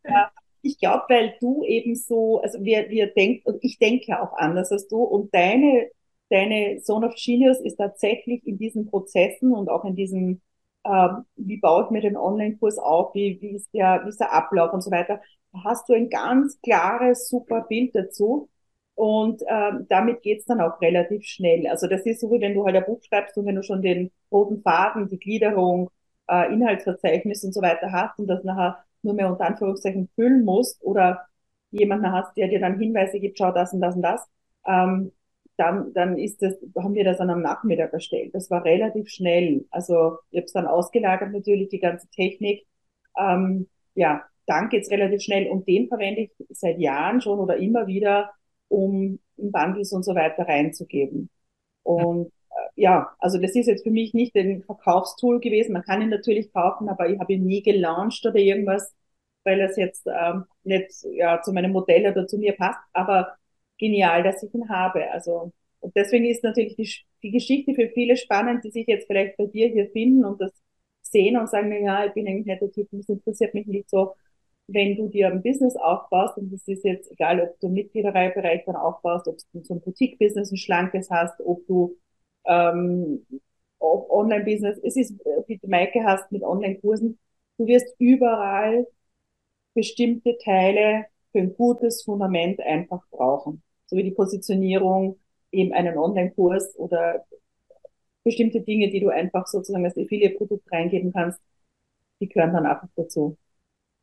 ja, 0.05 0.31
ich 0.61 0.79
glaube, 0.79 1.03
weil 1.09 1.33
du 1.41 1.65
eben 1.65 1.93
so, 1.95 2.39
also 2.41 2.63
wir, 2.63 2.89
wir 2.89 3.07
denken, 3.07 3.41
und 3.49 3.61
ich 3.65 3.77
denke 3.79 4.21
auch 4.21 4.37
anders 4.37 4.71
als 4.71 4.87
du 4.87 5.03
und 5.03 5.33
deine, 5.33 5.89
deine 6.29 6.79
Zone 6.81 7.07
of 7.07 7.15
Genius 7.15 7.59
ist 7.59 7.75
tatsächlich 7.75 8.47
in 8.47 8.57
diesen 8.57 8.85
Prozessen 8.85 9.51
und 9.51 9.67
auch 9.67 9.83
in 9.83 9.97
diesem, 9.97 10.39
äh, 10.83 11.09
wie 11.35 11.57
baue 11.57 11.85
ich 11.85 11.91
mir 11.91 12.01
den 12.01 12.17
Online-Kurs 12.17 12.77
auf, 12.77 13.13
wie, 13.15 13.39
wie 13.41 13.55
ist 13.55 13.73
der, 13.73 14.01
wie 14.05 14.09
ist 14.09 14.19
der 14.19 14.33
Ablauf 14.33 14.73
und 14.73 14.81
so 14.81 14.91
weiter, 14.91 15.21
hast 15.63 15.89
du 15.89 15.93
ein 15.93 16.09
ganz 16.09 16.59
klares, 16.61 17.29
super 17.29 17.61
Bild 17.61 17.95
dazu. 17.95 18.49
Und 18.95 19.41
ähm, 19.47 19.85
damit 19.89 20.21
geht's 20.23 20.45
dann 20.45 20.59
auch 20.59 20.81
relativ 20.81 21.23
schnell. 21.25 21.67
Also 21.67 21.87
das 21.87 22.05
ist 22.05 22.19
so, 22.19 22.29
wie 22.31 22.41
wenn 22.41 22.53
du 22.53 22.65
halt 22.65 22.75
ein 22.75 22.85
Buch 22.85 23.01
schreibst 23.01 23.37
und 23.37 23.45
wenn 23.45 23.55
du 23.55 23.63
schon 23.63 23.81
den 23.81 24.11
roten 24.31 24.61
Faden, 24.61 25.07
die 25.07 25.19
Gliederung, 25.19 25.89
äh, 26.29 26.53
Inhaltsverzeichnis 26.53 27.43
und 27.45 27.53
so 27.53 27.61
weiter 27.61 27.91
hast 27.91 28.19
und 28.19 28.27
das 28.27 28.43
nachher 28.43 28.83
nur 29.01 29.13
mehr 29.13 29.29
unter 29.31 29.45
Anführungszeichen 29.45 30.09
füllen 30.15 30.43
musst 30.43 30.83
oder 30.83 31.25
jemanden 31.71 32.11
hast, 32.11 32.35
der 32.35 32.49
dir 32.49 32.59
dann 32.59 32.77
Hinweise 32.79 33.19
gibt, 33.19 33.37
schau 33.37 33.51
das 33.51 33.73
und 33.73 33.81
das 33.81 33.95
und 33.95 34.01
das, 34.01 34.27
ähm, 34.65 35.11
dann, 35.59 35.93
dann 35.93 36.17
ist 36.17 36.41
das, 36.41 36.55
haben 36.77 36.93
wir 36.95 37.03
das 37.03 37.17
dann 37.17 37.29
am 37.29 37.41
Nachmittag 37.41 37.91
erstellt. 37.93 38.33
Das 38.33 38.49
war 38.49 38.63
relativ 38.63 39.09
schnell. 39.09 39.65
Also 39.71 40.17
ich 40.31 40.37
habe 40.37 40.45
es 40.45 40.53
dann 40.53 40.67
ausgelagert 40.67 41.31
natürlich, 41.33 41.69
die 41.69 41.79
ganze 41.79 42.07
Technik. 42.11 42.65
Ähm, 43.17 43.67
ja, 43.95 44.23
dann 44.45 44.69
geht's 44.69 44.89
relativ 44.91 45.21
schnell 45.21 45.49
und 45.49 45.67
den 45.67 45.87
verwende 45.89 46.21
ich 46.21 46.31
seit 46.49 46.79
Jahren 46.79 47.21
schon 47.21 47.39
oder 47.39 47.57
immer 47.57 47.87
wieder 47.87 48.31
um 48.69 49.19
in 49.37 49.51
Bundles 49.51 49.91
und 49.93 50.03
so 50.03 50.15
weiter 50.15 50.47
reinzugeben. 50.47 51.29
Und 51.83 52.27
äh, 52.27 52.81
ja, 52.81 53.11
also 53.19 53.37
das 53.39 53.55
ist 53.55 53.67
jetzt 53.67 53.83
für 53.83 53.91
mich 53.91 54.13
nicht 54.13 54.35
ein 54.35 54.63
Verkaufstool 54.63 55.39
gewesen. 55.41 55.73
Man 55.73 55.83
kann 55.83 56.01
ihn 56.01 56.09
natürlich 56.09 56.53
kaufen, 56.53 56.89
aber 56.89 57.09
ich 57.09 57.19
habe 57.19 57.33
ihn 57.33 57.45
nie 57.45 57.63
gelauncht 57.63 58.25
oder 58.25 58.37
irgendwas, 58.37 58.93
weil 59.43 59.59
es 59.61 59.75
jetzt 59.77 60.07
ähm, 60.07 60.45
nicht 60.63 60.91
ja, 61.13 61.41
zu 61.41 61.51
meinem 61.53 61.71
Modell 61.71 62.09
oder 62.11 62.27
zu 62.27 62.37
mir 62.37 62.53
passt. 62.53 62.79
Aber 62.93 63.35
genial, 63.79 64.23
dass 64.23 64.43
ich 64.43 64.53
ihn 64.53 64.69
habe. 64.69 65.11
Also 65.11 65.51
und 65.81 65.95
deswegen 65.95 66.25
ist 66.25 66.43
natürlich 66.43 66.75
die, 66.75 66.91
die 67.23 67.31
Geschichte 67.31 67.73
für 67.73 67.89
viele 67.89 68.17
spannend, 68.17 68.63
die 68.65 68.71
sich 68.71 68.87
jetzt 68.87 69.07
vielleicht 69.07 69.37
bei 69.37 69.45
dir 69.45 69.69
hier 69.69 69.89
finden 69.91 70.25
und 70.25 70.41
das 70.41 70.51
sehen 71.01 71.37
und 71.37 71.49
sagen, 71.49 71.71
ja, 71.83 72.05
ich 72.05 72.13
bin 72.13 72.27
eigentlich 72.27 72.45
nicht 72.45 72.61
der 72.61 72.71
Typ, 72.71 72.87
das 72.91 73.09
interessiert 73.09 73.53
mich 73.53 73.65
nicht 73.67 73.89
so 73.89 74.13
wenn 74.73 74.95
du 74.95 75.07
dir 75.07 75.27
ein 75.27 75.41
Business 75.41 75.75
aufbaust, 75.75 76.37
und 76.37 76.51
das 76.53 76.67
ist 76.67 76.83
jetzt 76.85 77.11
egal, 77.11 77.41
ob 77.41 77.59
du 77.59 77.69
Mitgliederbereich 77.69 78.63
dann 78.65 78.75
aufbaust, 78.75 79.27
ob 79.27 79.37
du 79.53 79.63
so 79.63 79.73
ein 79.75 79.81
Boutique-Business, 79.81 80.51
ein 80.51 80.57
schlankes 80.57 81.09
hast, 81.09 81.39
ob 81.41 81.65
du 81.67 81.97
ähm, 82.45 83.25
Online-Business, 83.79 84.79
es 84.83 84.95
ist, 84.97 85.13
wie 85.47 85.57
du 85.57 85.67
Maike 85.67 86.03
hast 86.03 86.31
mit 86.31 86.43
Online-Kursen, 86.43 87.17
du 87.57 87.67
wirst 87.67 87.95
überall 87.99 88.87
bestimmte 89.73 90.37
Teile 90.43 91.05
für 91.31 91.39
ein 91.39 91.55
gutes 91.55 92.03
Fundament 92.03 92.59
einfach 92.59 93.01
brauchen. 93.11 93.63
So 93.89 93.97
wie 93.97 94.03
die 94.03 94.11
Positionierung, 94.11 95.19
eben 95.51 95.73
einen 95.73 95.97
Online-Kurs 95.97 96.75
oder 96.77 97.25
bestimmte 98.23 98.61
Dinge, 98.61 98.89
die 98.89 98.99
du 99.01 99.09
einfach 99.09 99.47
sozusagen 99.47 99.85
als 99.85 99.97
Affiliate-Produkt 99.97 100.71
reingeben 100.71 101.11
kannst, 101.13 101.39
die 102.21 102.29
gehören 102.29 102.53
dann 102.53 102.65
einfach 102.65 102.89
dazu. 102.95 103.37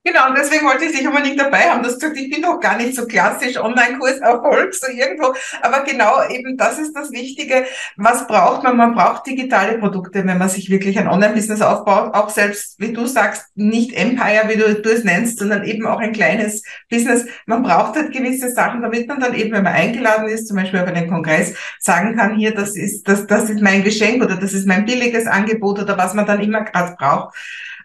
Genau, 0.07 0.29
und 0.29 0.39
deswegen 0.39 0.65
wollte 0.65 0.85
ich 0.85 0.97
dich 0.97 1.05
unbedingt 1.05 1.41
dabei 1.41 1.63
haben. 1.69 1.83
Du 1.83 1.89
hast 1.89 1.99
gesagt, 1.99 2.17
ich 2.17 2.31
bin 2.31 2.41
doch 2.41 2.61
gar 2.61 2.77
nicht 2.77 2.95
so 2.95 3.09
klassisch 3.09 3.57
Online-Kurs 3.59 4.19
Erfolg, 4.19 4.73
so 4.73 4.87
irgendwo. 4.87 5.35
Aber 5.63 5.83
genau 5.83 6.29
eben 6.29 6.57
das 6.57 6.79
ist 6.79 6.93
das 6.95 7.11
Wichtige. 7.11 7.65
Was 7.97 8.29
braucht 8.29 8.63
man? 8.63 8.77
Man 8.77 8.95
braucht 8.95 9.27
digitale 9.27 9.79
Produkte, 9.79 10.25
wenn 10.25 10.39
man 10.39 10.49
sich 10.49 10.71
wirklich 10.71 10.97
ein 10.97 11.09
Online-Business 11.09 11.61
aufbaut. 11.61 12.15
Auch 12.15 12.31
selbst, 12.31 12.79
wie 12.79 12.93
du 12.93 13.07
sagst, 13.07 13.49
nicht 13.57 13.95
Empire, 13.95 14.45
wie 14.47 14.55
du, 14.55 14.81
du 14.81 14.91
es 14.91 15.03
nennst, 15.03 15.41
sondern 15.41 15.65
eben 15.65 15.85
auch 15.89 15.99
ein 15.99 16.13
kleines 16.13 16.63
Business. 16.89 17.27
Man 17.47 17.65
braucht 17.65 17.97
halt 17.97 18.13
gewisse 18.13 18.53
Sachen, 18.53 18.83
damit 18.83 19.09
man 19.09 19.19
dann 19.19 19.35
eben, 19.35 19.51
wenn 19.51 19.65
man 19.65 19.75
eingeladen 19.75 20.29
ist, 20.29 20.47
zum 20.47 20.57
Beispiel 20.57 20.79
auf 20.79 20.87
einen 20.87 21.11
Kongress, 21.11 21.57
sagen 21.81 22.15
kann, 22.17 22.37
hier, 22.37 22.55
das 22.55 22.77
ist, 22.77 23.09
das, 23.09 23.27
das 23.27 23.51
ist 23.51 23.61
mein 23.61 23.83
Geschenk 23.83 24.23
oder 24.23 24.37
das 24.37 24.53
ist 24.53 24.69
mein 24.69 24.85
billiges 24.85 25.27
Angebot 25.27 25.81
oder 25.81 25.99
was 25.99 26.15
man 26.15 26.27
dann 26.27 26.41
immer 26.41 26.63
gerade 26.63 26.95
braucht. 26.97 27.35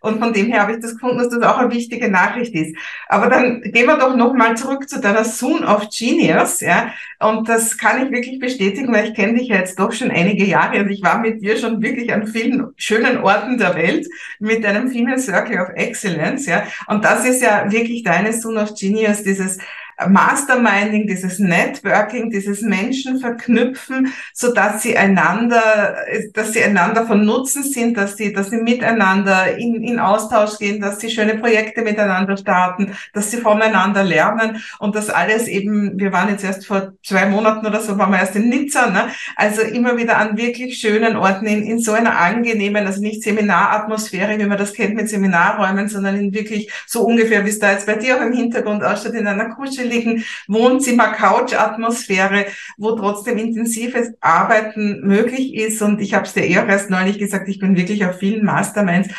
Und 0.01 0.19
von 0.19 0.33
dem 0.33 0.47
her 0.47 0.63
habe 0.63 0.73
ich 0.73 0.79
das 0.79 0.93
gefunden, 0.93 1.19
dass 1.19 1.29
das 1.29 1.43
auch 1.43 1.59
eine 1.59 1.71
wichtige 1.71 2.09
Nachricht 2.09 2.53
ist. 2.55 2.75
Aber 3.07 3.29
dann 3.29 3.61
gehen 3.61 3.85
wir 3.85 3.97
doch 3.97 4.15
nochmal 4.15 4.57
zurück 4.57 4.89
zu 4.89 4.99
deiner 4.99 5.23
Soon 5.23 5.63
of 5.63 5.87
Genius, 5.89 6.59
ja. 6.59 6.91
Und 7.19 7.47
das 7.47 7.77
kann 7.77 8.03
ich 8.03 8.11
wirklich 8.11 8.39
bestätigen, 8.39 8.91
weil 8.91 9.09
ich 9.09 9.13
kenne 9.13 9.37
dich 9.37 9.49
ja 9.49 9.57
jetzt 9.57 9.79
doch 9.79 9.91
schon 9.91 10.09
einige 10.09 10.43
Jahre 10.43 10.79
und 10.79 10.89
ich 10.89 11.03
war 11.03 11.19
mit 11.19 11.41
dir 11.41 11.55
schon 11.55 11.81
wirklich 11.81 12.11
an 12.11 12.25
vielen 12.25 12.73
schönen 12.77 13.19
Orten 13.19 13.59
der 13.59 13.75
Welt 13.75 14.07
mit 14.39 14.63
deinem 14.63 14.89
Female 14.89 15.19
Circle 15.19 15.59
of 15.59 15.69
Excellence, 15.75 16.47
ja. 16.47 16.63
Und 16.87 17.05
das 17.05 17.25
ist 17.25 17.41
ja 17.41 17.71
wirklich 17.71 18.03
deine 18.03 18.33
Soon 18.33 18.57
of 18.57 18.73
Genius, 18.73 19.23
dieses 19.23 19.59
Masterminding, 20.07 21.07
dieses 21.07 21.39
Networking, 21.39 22.29
dieses 22.29 22.61
Menschen 22.61 23.19
verknüpfen, 23.19 24.13
so 24.33 24.53
dass 24.53 24.81
sie 24.81 24.97
einander, 24.97 25.95
dass 26.33 26.53
sie 26.53 26.63
einander 26.63 27.05
von 27.05 27.25
Nutzen 27.25 27.63
sind, 27.63 27.97
dass 27.97 28.17
sie, 28.17 28.33
dass 28.33 28.49
sie 28.49 28.57
miteinander 28.57 29.57
in, 29.57 29.83
in 29.83 29.99
Austausch 29.99 30.57
gehen, 30.57 30.81
dass 30.81 30.99
sie 30.99 31.09
schöne 31.09 31.35
Projekte 31.37 31.81
miteinander 31.81 32.37
starten, 32.37 32.95
dass 33.13 33.31
sie 33.31 33.37
voneinander 33.37 34.03
lernen 34.03 34.61
und 34.79 34.95
das 34.95 35.09
alles 35.09 35.47
eben, 35.47 35.99
wir 35.99 36.11
waren 36.11 36.29
jetzt 36.29 36.43
erst 36.43 36.65
vor 36.65 36.93
zwei 37.03 37.25
Monaten 37.25 37.65
oder 37.65 37.81
so, 37.81 37.97
waren 37.97 38.11
wir 38.11 38.19
erst 38.19 38.35
in 38.35 38.49
Nizza, 38.49 38.89
ne? 38.89 39.07
also 39.35 39.61
immer 39.61 39.97
wieder 39.97 40.17
an 40.17 40.37
wirklich 40.37 40.77
schönen 40.77 41.15
Orten, 41.15 41.45
in, 41.45 41.63
in 41.63 41.79
so 41.79 41.93
einer 41.93 42.17
angenehmen, 42.17 42.85
also 42.85 43.01
nicht 43.01 43.23
Seminaratmosphäre, 43.23 44.37
wie 44.39 44.45
man 44.45 44.57
das 44.57 44.73
kennt 44.73 44.95
mit 44.95 45.09
Seminarräumen, 45.09 45.89
sondern 45.89 46.15
in 46.15 46.33
wirklich 46.33 46.71
so 46.87 47.03
ungefähr, 47.03 47.45
wie 47.45 47.49
es 47.49 47.59
da 47.59 47.71
jetzt 47.71 47.85
bei 47.85 47.95
dir 47.95 48.17
auch 48.17 48.21
im 48.21 48.33
Hintergrund 48.33 48.83
ausschaut, 48.83 49.13
in 49.13 49.27
einer 49.27 49.49
kuscheligen 49.49 49.90
kuscheligen 49.91 50.23
Wohnzimmer-Couch-Atmosphäre, 50.47 52.45
wo 52.77 52.91
trotzdem 52.91 53.37
intensives 53.37 54.13
Arbeiten 54.21 55.01
möglich 55.01 55.53
ist. 55.55 55.81
Und 55.81 55.99
ich 56.01 56.13
habe 56.13 56.25
es 56.25 56.33
dir 56.33 56.45
eher 56.45 56.67
erst 56.67 56.89
neulich 56.89 57.19
gesagt, 57.19 57.49
ich 57.49 57.59
bin 57.59 57.75
wirklich 57.75 58.05
auf 58.05 58.19
vielen 58.19 58.45
Masterminds 58.45 59.09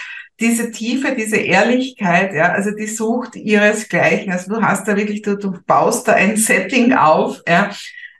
diese 0.40 0.70
Tiefe, 0.72 1.14
diese 1.14 1.36
Ehrlichkeit, 1.36 2.32
ja, 2.34 2.50
also 2.50 2.70
die 2.72 2.86
sucht 2.88 3.36
ihresgleichen. 3.36 4.32
Also 4.32 4.54
du 4.54 4.62
hast 4.62 4.88
da 4.88 4.96
wirklich, 4.96 5.22
du, 5.22 5.36
du 5.36 5.52
baust 5.66 6.08
da 6.08 6.14
ein 6.14 6.36
Setting 6.36 6.94
auf, 6.94 7.42
ja, 7.46 7.70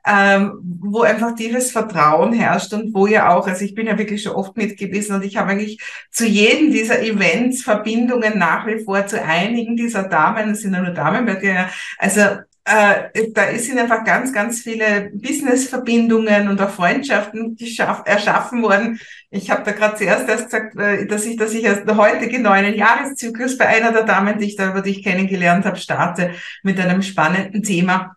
ähm, 0.06 0.58
wo 0.80 1.02
einfach 1.02 1.34
tiefes 1.34 1.70
Vertrauen 1.70 2.32
herrscht 2.32 2.72
und 2.72 2.94
wo 2.94 3.06
ja 3.06 3.34
auch, 3.34 3.46
also 3.46 3.64
ich 3.64 3.74
bin 3.74 3.86
ja 3.86 3.98
wirklich 3.98 4.22
schon 4.22 4.32
oft 4.32 4.56
mit 4.56 4.76
gewesen 4.76 5.14
und 5.14 5.24
ich 5.24 5.36
habe 5.36 5.50
eigentlich 5.50 5.80
zu 6.10 6.26
jedem 6.26 6.72
dieser 6.72 7.02
Events 7.02 7.62
Verbindungen 7.62 8.38
nach 8.38 8.66
wie 8.66 8.82
vor 8.84 9.06
zu 9.06 9.22
einigen 9.22 9.76
dieser 9.76 10.04
Damen, 10.04 10.50
es 10.50 10.62
sind 10.62 10.74
ja 10.74 10.82
nur 10.82 10.92
Damen 10.92 11.26
bei 11.26 11.68
also 11.98 12.20
äh, 12.64 13.32
da 13.32 13.58
sind 13.58 13.78
einfach 13.78 14.04
ganz, 14.04 14.32
ganz 14.32 14.60
viele 14.60 15.10
Business-Verbindungen 15.14 16.48
und 16.48 16.60
auch 16.60 16.70
Freundschaften 16.70 17.56
erschaffen 18.04 18.62
worden. 18.62 19.00
Ich 19.30 19.50
habe 19.50 19.64
da 19.64 19.72
gerade 19.72 19.96
zuerst 19.96 20.28
erst 20.28 20.44
gesagt, 20.44 20.76
äh, 20.76 21.06
dass 21.06 21.26
ich, 21.26 21.36
dass 21.36 21.54
ich 21.54 21.64
erst 21.64 21.88
der 21.88 21.96
heutige 21.96 22.38
neuen 22.38 22.74
Jahreszyklus 22.74 23.58
bei 23.58 23.66
einer 23.66 23.92
der 23.92 24.04
Damen, 24.04 24.38
die 24.38 24.46
ich 24.46 24.56
da 24.56 24.70
über 24.70 24.82
dich 24.82 25.02
kennengelernt 25.02 25.64
habe, 25.64 25.76
starte 25.76 26.32
mit 26.62 26.78
einem 26.78 27.02
spannenden 27.02 27.64
Thema. 27.64 28.16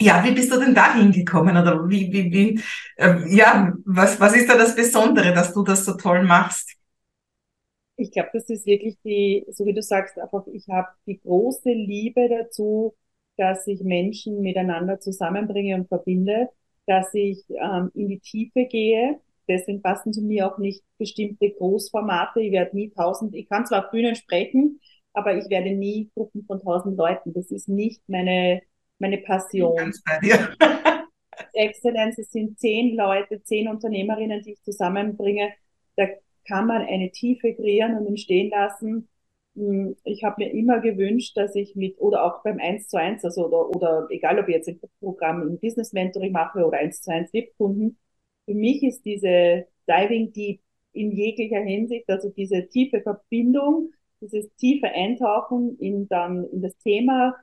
Ja, 0.00 0.22
wie 0.24 0.32
bist 0.32 0.52
du 0.52 0.58
denn 0.58 0.74
da 0.74 0.94
hingekommen? 0.94 1.56
Oder 1.56 1.88
wie, 1.88 2.12
wie, 2.12 2.32
wie, 2.32 2.60
äh, 2.96 3.34
ja, 3.34 3.72
was, 3.84 4.18
was 4.20 4.34
ist 4.34 4.48
da 4.48 4.56
das 4.58 4.74
Besondere, 4.74 5.32
dass 5.32 5.52
du 5.54 5.62
das 5.62 5.84
so 5.84 5.94
toll 5.96 6.22
machst? 6.24 6.72
Ich 7.96 8.10
glaube, 8.10 8.30
das 8.32 8.48
ist 8.50 8.66
wirklich 8.66 8.96
die, 9.04 9.46
so 9.50 9.64
wie 9.66 9.72
du 9.74 9.82
sagst, 9.82 10.18
einfach, 10.18 10.46
ich 10.48 10.68
habe 10.68 10.88
die 11.06 11.20
große 11.20 11.70
Liebe 11.70 12.28
dazu, 12.28 12.94
dass 13.36 13.66
ich 13.66 13.82
Menschen 13.82 14.40
miteinander 14.40 14.98
zusammenbringe 15.00 15.76
und 15.76 15.88
verbinde, 15.88 16.48
dass 16.86 17.14
ich 17.14 17.44
ähm, 17.50 17.90
in 17.94 18.08
die 18.08 18.18
Tiefe 18.20 18.66
gehe. 18.66 19.20
Deswegen 19.48 19.82
passen 19.82 20.12
zu 20.12 20.22
mir 20.22 20.46
auch 20.52 20.58
nicht 20.58 20.82
bestimmte 20.98 21.50
Großformate. 21.50 22.40
Ich 22.40 22.52
werde 22.52 22.74
nie 22.76 22.90
tausend, 22.90 23.34
ich 23.34 23.48
kann 23.48 23.66
zwar 23.66 23.84
auf 23.86 23.90
Bühnen 23.92 24.16
sprechen, 24.16 24.80
aber 25.12 25.36
ich 25.36 25.48
werde 25.50 25.72
nie 25.72 26.10
Gruppen 26.14 26.44
von 26.46 26.60
tausend 26.60 26.96
Leuten. 26.96 27.32
Das 27.32 27.50
ist 27.50 27.68
nicht 27.68 28.02
meine, 28.08 28.62
meine 28.98 29.18
Passion. 29.18 29.92
Exzellenz, 31.52 32.18
es 32.18 32.30
sind 32.30 32.58
zehn 32.58 32.96
Leute, 32.96 33.42
zehn 33.42 33.68
Unternehmerinnen, 33.68 34.42
die 34.42 34.52
ich 34.52 34.62
zusammenbringe. 34.62 35.52
Da 35.96 36.06
kann 36.46 36.66
man 36.66 36.82
eine 36.82 37.10
Tiefe 37.10 37.54
kreieren 37.54 37.96
und 37.96 38.06
entstehen 38.06 38.50
lassen. 38.50 39.08
Hm, 39.56 39.96
ich 40.04 40.24
habe 40.24 40.44
mir 40.44 40.52
immer 40.52 40.80
gewünscht, 40.80 41.36
dass 41.36 41.54
ich 41.54 41.76
mit, 41.76 41.98
oder 42.00 42.24
auch 42.24 42.42
beim 42.42 42.58
1 42.58 42.88
zu 42.88 42.98
1, 42.98 43.24
also 43.24 43.46
oder, 43.46 43.70
oder 43.70 44.06
egal 44.10 44.38
ob 44.38 44.48
ich 44.48 44.54
jetzt 44.54 44.68
ein 44.68 44.80
Programm 45.00 45.42
im 45.42 45.58
Business 45.58 45.92
Mentoring 45.92 46.32
mache 46.32 46.64
oder 46.64 46.78
1 46.78 47.02
zu 47.02 47.12
1 47.12 47.32
VIP-Kunden, 47.32 47.98
für 48.46 48.54
mich 48.54 48.82
ist 48.82 49.04
diese 49.04 49.66
Diving 49.88 50.32
Deep 50.32 50.60
in 50.92 51.12
jeglicher 51.12 51.60
Hinsicht, 51.60 52.08
also 52.08 52.30
diese 52.30 52.68
tiefe 52.68 53.00
Verbindung, 53.00 53.92
dieses 54.20 54.54
tiefe 54.56 54.88
Eintauchen 54.88 55.76
in 55.78 56.08
dann 56.08 56.44
in 56.50 56.62
das 56.62 56.76
Thema, 56.78 57.34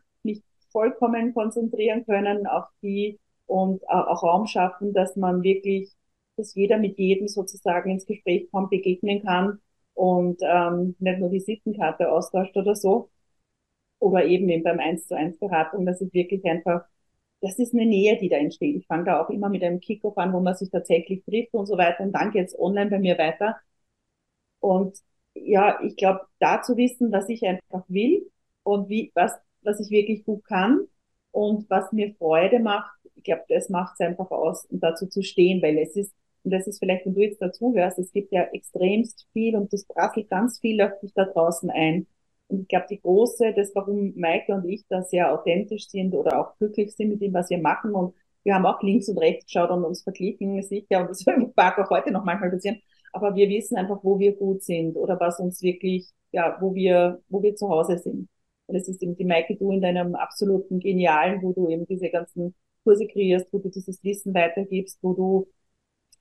vollkommen 0.72 1.34
konzentrieren 1.34 2.06
können 2.06 2.48
auf 2.48 2.66
die 2.82 3.20
und 3.46 3.88
auch 3.90 4.24
Raum 4.24 4.48
schaffen, 4.48 4.94
dass 4.94 5.16
man 5.16 5.44
wirklich, 5.44 5.92
dass 6.38 6.56
jeder 6.56 6.78
mit 6.78 6.98
jedem 6.98 7.28
sozusagen 7.28 7.92
ins 7.92 8.06
Gespräch 8.06 8.50
kommt, 8.52 8.70
begegnen 8.70 9.24
kann 9.24 9.60
und 9.94 10.40
ähm, 10.44 10.96
nicht 11.00 11.20
nur 11.20 11.30
die 11.30 11.40
Sittenkarte 11.42 12.12
austauscht 12.12 12.56
oder 12.58 12.76
so. 12.76 13.10
Oder 14.00 14.26
eben, 14.26 14.50
eben 14.50 14.64
beim 14.64 14.80
1 14.80 15.08
zu 15.08 15.16
1 15.16 15.40
Beratung, 15.40 15.86
dass 15.86 16.02
ich 16.02 16.14
wirklich 16.14 16.44
einfach, 16.46 16.86
das 17.42 17.60
ist 17.60 17.74
eine 17.74 17.86
Nähe, 17.86 18.18
die 18.18 18.30
da 18.30 18.38
entsteht. 18.38 18.76
Ich 18.78 18.88
fange 18.88 19.06
da 19.06 19.22
auch 19.24 19.30
immer 19.30 19.50
mit 19.50 19.64
einem 19.64 19.80
Kickoff 19.80 20.18
an, 20.18 20.34
wo 20.34 20.40
man 20.40 20.56
sich 20.56 20.70
tatsächlich 20.72 21.24
trifft 21.26 21.54
und 21.54 21.68
so 21.68 21.78
weiter. 21.78 22.04
Und 22.04 22.14
dann 22.14 22.32
geht's 22.32 22.58
online 22.58 22.90
bei 22.90 23.00
mir 23.00 23.18
weiter. 23.18 23.58
Und 24.60 24.98
ja, 25.34 25.80
ich 25.84 25.96
glaube, 25.96 26.22
da 26.40 26.62
zu 26.62 26.78
wissen, 26.78 27.12
was 27.12 27.30
ich 27.30 27.44
einfach 27.46 27.84
will 27.88 28.30
und 28.64 28.90
wie, 28.90 29.12
was 29.16 29.34
was 29.64 29.80
ich 29.80 29.90
wirklich 29.90 30.24
gut 30.26 30.44
kann 30.46 30.88
und 31.32 31.70
was 31.70 31.92
mir 31.92 32.14
Freude 32.16 32.60
macht. 32.60 32.92
Ich 33.16 33.24
glaube, 33.24 33.44
das 33.50 33.70
macht 33.70 33.94
es 33.96 34.06
einfach 34.06 34.32
aus, 34.32 34.66
um 34.66 34.80
dazu 34.80 35.08
zu 35.08 35.22
stehen, 35.24 35.62
weil 35.62 35.78
es 35.78 35.96
ist, 35.96 36.14
und 36.44 36.52
das 36.52 36.68
ist 36.68 36.80
vielleicht, 36.80 37.06
wenn 37.06 37.14
du 37.14 37.22
jetzt 37.22 37.42
dazu 37.42 37.74
hörst, 37.76 38.00
es 38.00 38.12
gibt 38.12 38.32
ja 38.32 38.44
extremst 38.52 39.28
viel 39.34 39.56
und 39.56 39.72
das 39.74 39.86
prasselt 39.86 40.30
ganz 40.30 40.60
viel 40.60 40.82
auf 40.82 41.00
dich 41.02 41.14
da 41.14 41.26
draußen 41.26 41.70
ein. 41.70 42.08
Und 42.48 42.62
ich 42.62 42.68
glaube, 42.68 42.88
die 42.90 43.00
große, 43.00 43.54
das, 43.54 43.72
warum 43.76 44.14
Maike 44.16 44.54
und 44.54 44.68
ich 44.68 44.84
da 44.90 45.04
sehr 45.04 45.34
authentisch 45.34 45.88
sind 45.88 46.14
oder 46.16 46.40
auch 46.40 46.58
glücklich 46.58 46.94
sind 46.96 47.10
mit 47.10 47.22
dem, 47.22 47.34
was 47.34 47.50
wir 47.50 47.60
machen 47.60 47.94
und 47.94 48.14
wir 48.44 48.56
haben 48.56 48.66
auch 48.66 48.82
links 48.82 49.08
und 49.08 49.20
rechts 49.20 49.46
geschaut 49.46 49.70
und 49.70 49.84
uns 49.86 50.04
verglichen, 50.04 50.62
sicher, 50.64 51.02
und 51.02 51.10
das 51.10 51.24
mag 51.56 51.78
auch 51.80 51.90
heute 51.90 52.12
noch 52.12 52.26
manchmal 52.26 52.50
passieren, 52.52 52.82
aber 53.14 53.36
wir 53.36 53.50
wissen 53.50 53.78
einfach, 53.78 54.00
wo 54.04 54.20
wir 54.20 54.36
gut 54.36 54.64
sind 54.64 54.96
oder 54.98 55.20
was 55.20 55.40
uns 55.40 55.62
wirklich, 55.62 56.10
ja, 56.32 56.58
wo 56.60 56.74
wir, 56.74 57.22
wo 57.30 57.42
wir 57.44 57.56
zu 57.56 57.70
Hause 57.70 57.98
sind. 58.00 58.28
Und 58.72 58.78
es 58.78 58.88
ist 58.88 59.04
eben 59.04 59.18
die 59.18 59.26
Maike, 59.26 59.56
du 59.58 59.72
in 59.72 59.82
deinem 59.82 60.16
absoluten 60.16 60.80
Genialen, 60.80 61.42
wo 61.42 61.52
du 61.52 61.70
eben 61.70 61.86
diese 61.88 62.10
ganzen 62.10 62.56
Kurse 62.86 63.06
kreierst, 63.08 63.52
wo 63.52 63.60
du 63.60 63.70
dieses 63.70 64.02
Wissen 64.04 64.34
weitergibst, 64.34 64.98
wo 65.02 65.14
du 65.14 65.48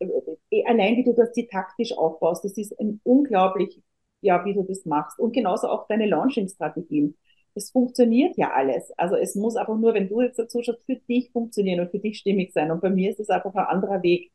äh, 0.01 0.07
äh, 0.51 0.65
allein 0.67 0.97
wie 0.97 1.05
du 1.05 1.13
das 1.15 1.33
die 1.33 1.47
taktisch 1.47 1.93
aufbaust, 1.97 2.45
das 2.45 2.57
ist 2.59 2.75
unglaublich, 3.05 3.81
ja, 4.21 4.45
wie 4.45 4.55
du 4.55 4.65
das 4.65 4.85
machst. 4.85 5.19
Und 5.21 5.33
genauso 5.33 5.69
auch 5.69 5.87
deine 5.87 6.07
Launching-Strategien. 6.07 7.17
Es 7.55 7.71
funktioniert 7.71 8.37
ja 8.37 8.53
alles. 8.53 8.91
Also 8.99 9.17
es 9.17 9.35
muss 9.37 9.57
einfach 9.57 9.79
nur, 9.79 9.95
wenn 9.95 10.09
du 10.09 10.21
jetzt 10.23 10.39
dazu 10.39 10.63
schaust, 10.63 10.85
für 10.87 10.97
dich 10.97 11.31
funktionieren 11.33 11.81
und 11.81 11.91
für 11.91 11.99
dich 12.01 12.19
stimmig 12.19 12.53
sein. 12.53 12.71
Und 12.73 12.81
bei 12.81 12.91
mir 12.91 13.11
ist 13.11 13.21
es 13.21 13.31
einfach 13.31 13.55
ein 13.55 13.67
anderer 13.67 14.03
Weg. 14.03 14.33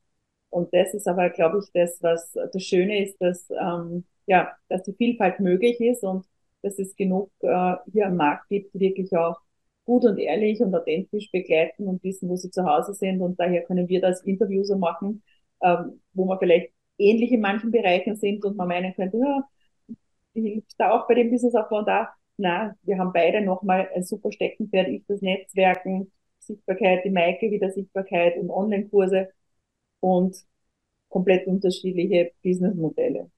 Und 0.49 0.73
das 0.73 0.93
ist 0.93 1.07
aber, 1.07 1.29
glaube 1.29 1.59
ich, 1.59 1.71
das, 1.73 2.01
was 2.01 2.31
das 2.33 2.63
Schöne 2.63 3.03
ist, 3.03 3.17
dass, 3.21 3.49
ähm, 3.51 4.05
ja, 4.25 4.53
dass 4.69 4.83
die 4.83 4.93
Vielfalt 4.93 5.39
möglich 5.39 5.79
ist 5.81 6.03
und 6.03 6.25
dass 6.65 6.79
es 6.79 6.95
genug 6.95 7.31
äh, 7.41 7.75
hier 7.91 8.07
am 8.07 8.17
Markt 8.17 8.49
gibt, 8.49 8.73
die 8.73 8.79
wirklich 8.79 9.15
auch 9.15 9.39
gut 9.85 10.05
und 10.05 10.17
ehrlich 10.17 10.61
und 10.61 10.75
authentisch 10.75 11.31
begleiten 11.31 11.87
und 11.87 12.03
wissen, 12.03 12.29
wo 12.29 12.35
sie 12.35 12.51
zu 12.51 12.65
Hause 12.65 12.93
sind. 12.95 13.21
Und 13.21 13.39
daher 13.39 13.63
können 13.63 13.87
wir 13.87 14.01
das 14.01 14.23
Interview 14.23 14.63
so 14.63 14.77
machen, 14.77 15.23
ähm, 15.61 16.01
wo 16.13 16.25
wir 16.25 16.39
vielleicht 16.39 16.73
ähnlich 16.97 17.31
in 17.31 17.41
manchen 17.41 17.71
Bereichen 17.71 18.15
sind 18.15 18.43
und 18.45 18.57
man 18.57 18.67
meinen 18.67 18.93
könnte, 18.95 19.17
ja, 19.17 19.47
hilft 20.33 20.73
da 20.77 20.91
auch 20.91 21.07
bei 21.07 21.15
dem 21.15 21.31
Businessaufbau 21.31 21.83
da. 21.83 22.09
Na, 22.37 22.75
wir 22.83 22.97
haben 22.97 23.13
beide 23.13 23.41
nochmal 23.41 23.89
ein 23.95 24.03
super 24.03 24.31
Steckenpferd, 24.31 24.89
ich 24.89 25.03
das 25.07 25.21
Netzwerken, 25.21 26.11
Sichtbarkeit, 26.39 27.05
die 27.05 27.09
Maike 27.11 27.51
wieder 27.51 27.71
Sichtbarkeit 27.71 28.37
und 28.37 28.49
Online-Kurse 28.49 29.29
und 30.01 30.35
komplett 31.09 31.47
unterschiedliche 31.47 32.31
Businessmodelle. 32.43 33.29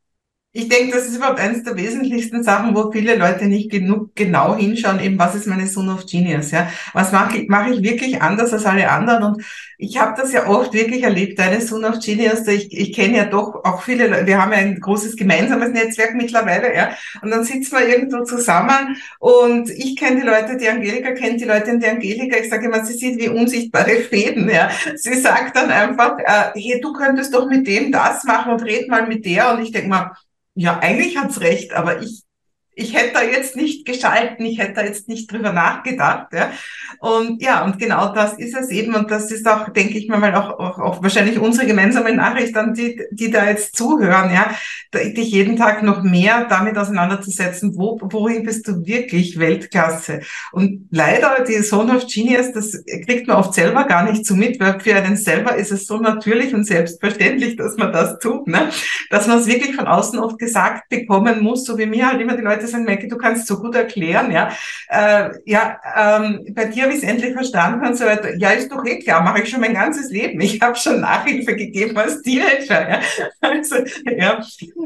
Ich 0.57 0.69
denke, 0.69 0.95
das 0.95 1.05
ist 1.05 1.17
überhaupt 1.17 1.39
eines 1.39 1.61
der 1.61 1.77
wesentlichsten 1.77 2.41
Sachen, 2.41 2.75
wo 2.75 2.91
viele 2.91 3.15
Leute 3.15 3.45
nicht 3.45 3.69
genug 3.69 4.15
genau 4.15 4.55
hinschauen, 4.55 4.99
eben 4.99 5.19
was 5.19 5.35
ist 5.35 5.45
meine 5.45 5.67
Son 5.67 5.87
of 5.87 6.07
Genius, 6.07 6.49
ja? 6.49 6.67
Was 6.93 7.11
mache 7.11 7.37
ich, 7.37 7.47
mache 7.47 7.75
ich 7.75 7.83
wirklich 7.83 8.19
anders 8.23 8.51
als 8.53 8.65
alle 8.65 8.89
anderen? 8.89 9.23
Und 9.23 9.43
ich 9.77 9.99
habe 9.99 10.19
das 10.19 10.33
ja 10.33 10.47
oft 10.47 10.73
wirklich 10.73 11.03
erlebt, 11.03 11.37
deine 11.37 11.61
Son 11.61 11.85
of 11.85 11.99
Genius, 11.99 12.47
ich, 12.47 12.75
ich 12.75 12.91
kenne 12.93 13.17
ja 13.17 13.25
doch 13.25 13.63
auch 13.65 13.83
viele 13.83 14.07
Leute, 14.07 14.25
wir 14.25 14.41
haben 14.41 14.51
ja 14.51 14.57
ein 14.57 14.79
großes 14.79 15.15
gemeinsames 15.15 15.69
Netzwerk 15.73 16.15
mittlerweile, 16.15 16.75
ja? 16.75 16.89
Und 17.21 17.29
dann 17.29 17.43
sitzen 17.43 17.77
wir 17.77 17.87
irgendwo 17.87 18.23
zusammen 18.23 18.97
und 19.19 19.69
ich 19.69 19.95
kenne 19.95 20.21
die 20.21 20.25
Leute, 20.25 20.57
die 20.57 20.67
Angelika 20.67 21.11
kennt 21.11 21.39
die 21.39 21.45
Leute 21.45 21.69
und 21.69 21.83
die 21.83 21.87
Angelika, 21.87 22.35
ich 22.35 22.49
sage 22.49 22.65
immer, 22.65 22.83
sie 22.83 22.93
sieht 22.93 23.19
wie 23.19 23.29
unsichtbare 23.29 23.97
Fäden, 23.97 24.49
ja? 24.49 24.71
Sie 24.95 25.21
sagt 25.21 25.55
dann 25.55 25.69
einfach, 25.69 26.17
äh, 26.17 26.59
hey, 26.59 26.81
du 26.81 26.93
könntest 26.93 27.31
doch 27.35 27.47
mit 27.47 27.67
dem 27.67 27.91
das 27.91 28.23
machen 28.23 28.53
und 28.53 28.63
red 28.63 28.89
mal 28.89 29.05
mit 29.05 29.23
der 29.23 29.53
und 29.53 29.61
ich 29.61 29.71
denke 29.71 29.89
mal, 29.89 30.13
ja, 30.57 30.79
eigentlich 30.79 31.17
hat's 31.17 31.39
recht, 31.39 31.73
aber 31.73 32.01
ich 32.01 32.23
ich 32.77 32.93
hätte 32.95 33.13
da 33.13 33.23
jetzt 33.23 33.55
nicht 33.55 33.85
geschalten, 33.85 34.45
ich 34.45 34.59
hätte 34.59 34.73
da 34.75 34.83
jetzt 34.83 35.07
nicht 35.07 35.31
drüber 35.31 35.51
nachgedacht. 35.51 36.27
Ja. 36.31 36.51
Und 36.99 37.41
ja, 37.41 37.65
und 37.65 37.79
genau 37.79 38.13
das 38.13 38.35
ist 38.37 38.55
es 38.55 38.69
eben. 38.69 38.93
Und 38.93 39.09
das 39.09 39.31
ist 39.31 39.47
auch, 39.47 39.69
denke 39.69 39.97
ich 39.97 40.07
mal, 40.07 40.35
auch, 40.35 40.59
auch, 40.59 40.79
auch 40.79 41.03
wahrscheinlich 41.03 41.39
unsere 41.39 41.65
gemeinsame 41.65 42.15
Nachricht 42.15 42.55
an 42.55 42.75
die, 42.75 43.01
die 43.11 43.31
da 43.31 43.47
jetzt 43.47 43.75
zuhören, 43.75 44.31
ja, 44.31 44.51
dich 44.93 45.31
jeden 45.31 45.57
Tag 45.57 45.81
noch 45.81 46.03
mehr 46.03 46.45
damit 46.47 46.77
auseinanderzusetzen, 46.77 47.75
wo, 47.75 47.99
worin 47.99 48.43
bist 48.43 48.67
du 48.67 48.85
wirklich 48.85 49.39
Weltklasse. 49.39 50.21
Und 50.51 50.87
leider, 50.91 51.43
die 51.43 51.61
Zone 51.61 51.97
of 51.97 52.05
Genius, 52.05 52.51
das 52.53 52.83
kriegt 53.05 53.27
man 53.27 53.37
oft 53.37 53.55
selber 53.55 53.85
gar 53.85 54.03
nicht 54.03 54.23
so 54.23 54.35
mit, 54.35 54.59
weil 54.59 54.79
für 54.79 54.95
einen 54.95 55.17
selber 55.17 55.55
ist 55.55 55.71
es 55.71 55.87
so 55.87 55.97
natürlich 55.97 56.53
und 56.53 56.65
selbstverständlich, 56.65 57.55
dass 57.55 57.75
man 57.77 57.91
das 57.91 58.19
tut, 58.19 58.47
ne? 58.47 58.69
dass 59.09 59.25
man 59.25 59.39
es 59.39 59.47
wirklich 59.47 59.75
von 59.75 59.87
außen 59.87 60.19
oft 60.19 60.37
gesagt 60.37 60.89
bekommen 60.89 61.41
muss, 61.41 61.65
so 61.65 61.77
wie 61.79 61.87
mir 61.87 62.07
halt 62.07 62.21
immer 62.21 62.37
die 62.37 62.43
Leute 62.43 62.66
sagen, 62.67 62.85
Maggie, 62.85 63.07
du 63.07 63.17
kannst 63.17 63.47
so 63.47 63.59
gut 63.59 63.75
erklären, 63.75 64.31
ja. 64.31 64.49
Äh, 64.89 65.29
ja, 65.45 65.79
ähm, 65.95 66.45
bei 66.51 66.65
dir 66.65 66.83
habe 66.83 66.93
ich 66.93 66.99
es 66.99 67.09
endlich 67.09 67.33
verstanden 67.33 67.85
und 67.85 67.97
so 67.97 68.05
weiter. 68.05 68.35
Ja, 68.35 68.51
ist 68.51 68.71
doch 68.71 68.85
eh 68.85 68.99
klar, 68.99 69.21
mache 69.21 69.41
ich 69.41 69.49
schon 69.49 69.61
mein 69.61 69.73
ganzes 69.73 70.11
Leben. 70.11 70.39
Ich 70.41 70.61
habe 70.61 70.75
schon 70.75 71.01
Nachhilfe 71.01 71.55
gegeben 71.55 71.97
als 71.97 72.21
Teenager, 72.21 72.89
ja. 72.89 72.99
Also, 73.41 73.75
ja. 74.05 74.41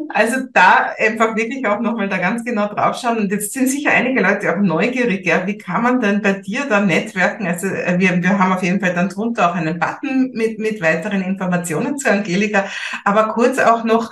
also 0.09 0.37
da 0.53 0.93
einfach 0.97 1.35
wirklich 1.35 1.65
auch 1.65 1.79
nochmal 1.79 2.09
da 2.09 2.17
ganz 2.17 2.43
genau 2.43 2.67
draufschauen. 2.67 3.17
Und 3.17 3.31
jetzt 3.31 3.53
sind 3.53 3.67
sicher 3.67 3.91
einige 3.91 4.21
Leute 4.21 4.53
auch 4.53 4.61
neugierig, 4.61 5.25
ja. 5.25 5.45
Wie 5.47 5.57
kann 5.57 5.83
man 5.83 5.99
denn 5.99 6.21
bei 6.21 6.33
dir 6.33 6.65
da 6.69 6.79
netzwerken? 6.79 7.47
Also 7.47 7.67
äh, 7.67 7.95
wir, 7.97 8.21
wir 8.21 8.39
haben 8.39 8.53
auf 8.53 8.63
jeden 8.63 8.79
Fall 8.79 8.93
dann 8.93 9.09
drunter 9.09 9.51
auch 9.51 9.55
einen 9.55 9.79
Button 9.79 10.31
mit, 10.33 10.59
mit 10.59 10.81
weiteren 10.81 11.21
Informationen 11.21 11.97
zu 11.97 12.09
Angelika. 12.09 12.65
Aber 13.03 13.29
kurz 13.29 13.57
auch 13.59 13.83
noch, 13.83 14.11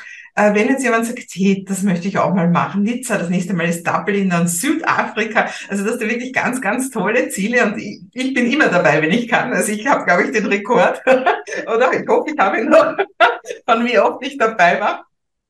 wenn 0.55 0.69
jetzt 0.69 0.83
jemand 0.83 1.05
sagt, 1.05 1.19
hey, 1.33 1.65
das 1.67 1.83
möchte 1.83 2.07
ich 2.07 2.17
auch 2.17 2.33
mal 2.33 2.49
machen, 2.49 2.83
Nizza, 2.83 3.17
das 3.17 3.29
nächste 3.29 3.53
Mal 3.53 3.67
ist 3.67 3.85
Dublin, 3.85 4.29
dann 4.29 4.47
Südafrika, 4.47 5.49
also 5.67 5.83
das 5.83 5.99
sind 5.99 6.09
wirklich 6.09 6.33
ganz, 6.33 6.61
ganz 6.61 6.89
tolle 6.89 7.29
Ziele 7.29 7.65
und 7.65 7.77
ich, 7.77 8.01
ich 8.13 8.33
bin 8.33 8.51
immer 8.51 8.69
dabei, 8.69 9.01
wenn 9.01 9.11
ich 9.11 9.27
kann. 9.27 9.51
Also 9.53 9.71
ich 9.71 9.85
habe, 9.87 10.05
glaube 10.05 10.23
ich, 10.23 10.31
den 10.31 10.45
Rekord 10.45 11.01
oder 11.67 11.93
ich 11.93 12.07
hoffe, 12.07 12.31
ich 12.31 12.39
habe 12.39 12.59
ihn 12.61 12.69
noch, 12.69 12.95
von 13.67 13.85
wie 13.85 13.99
oft 13.99 14.25
ich 14.25 14.37
dabei 14.37 14.79
war. 14.79 15.05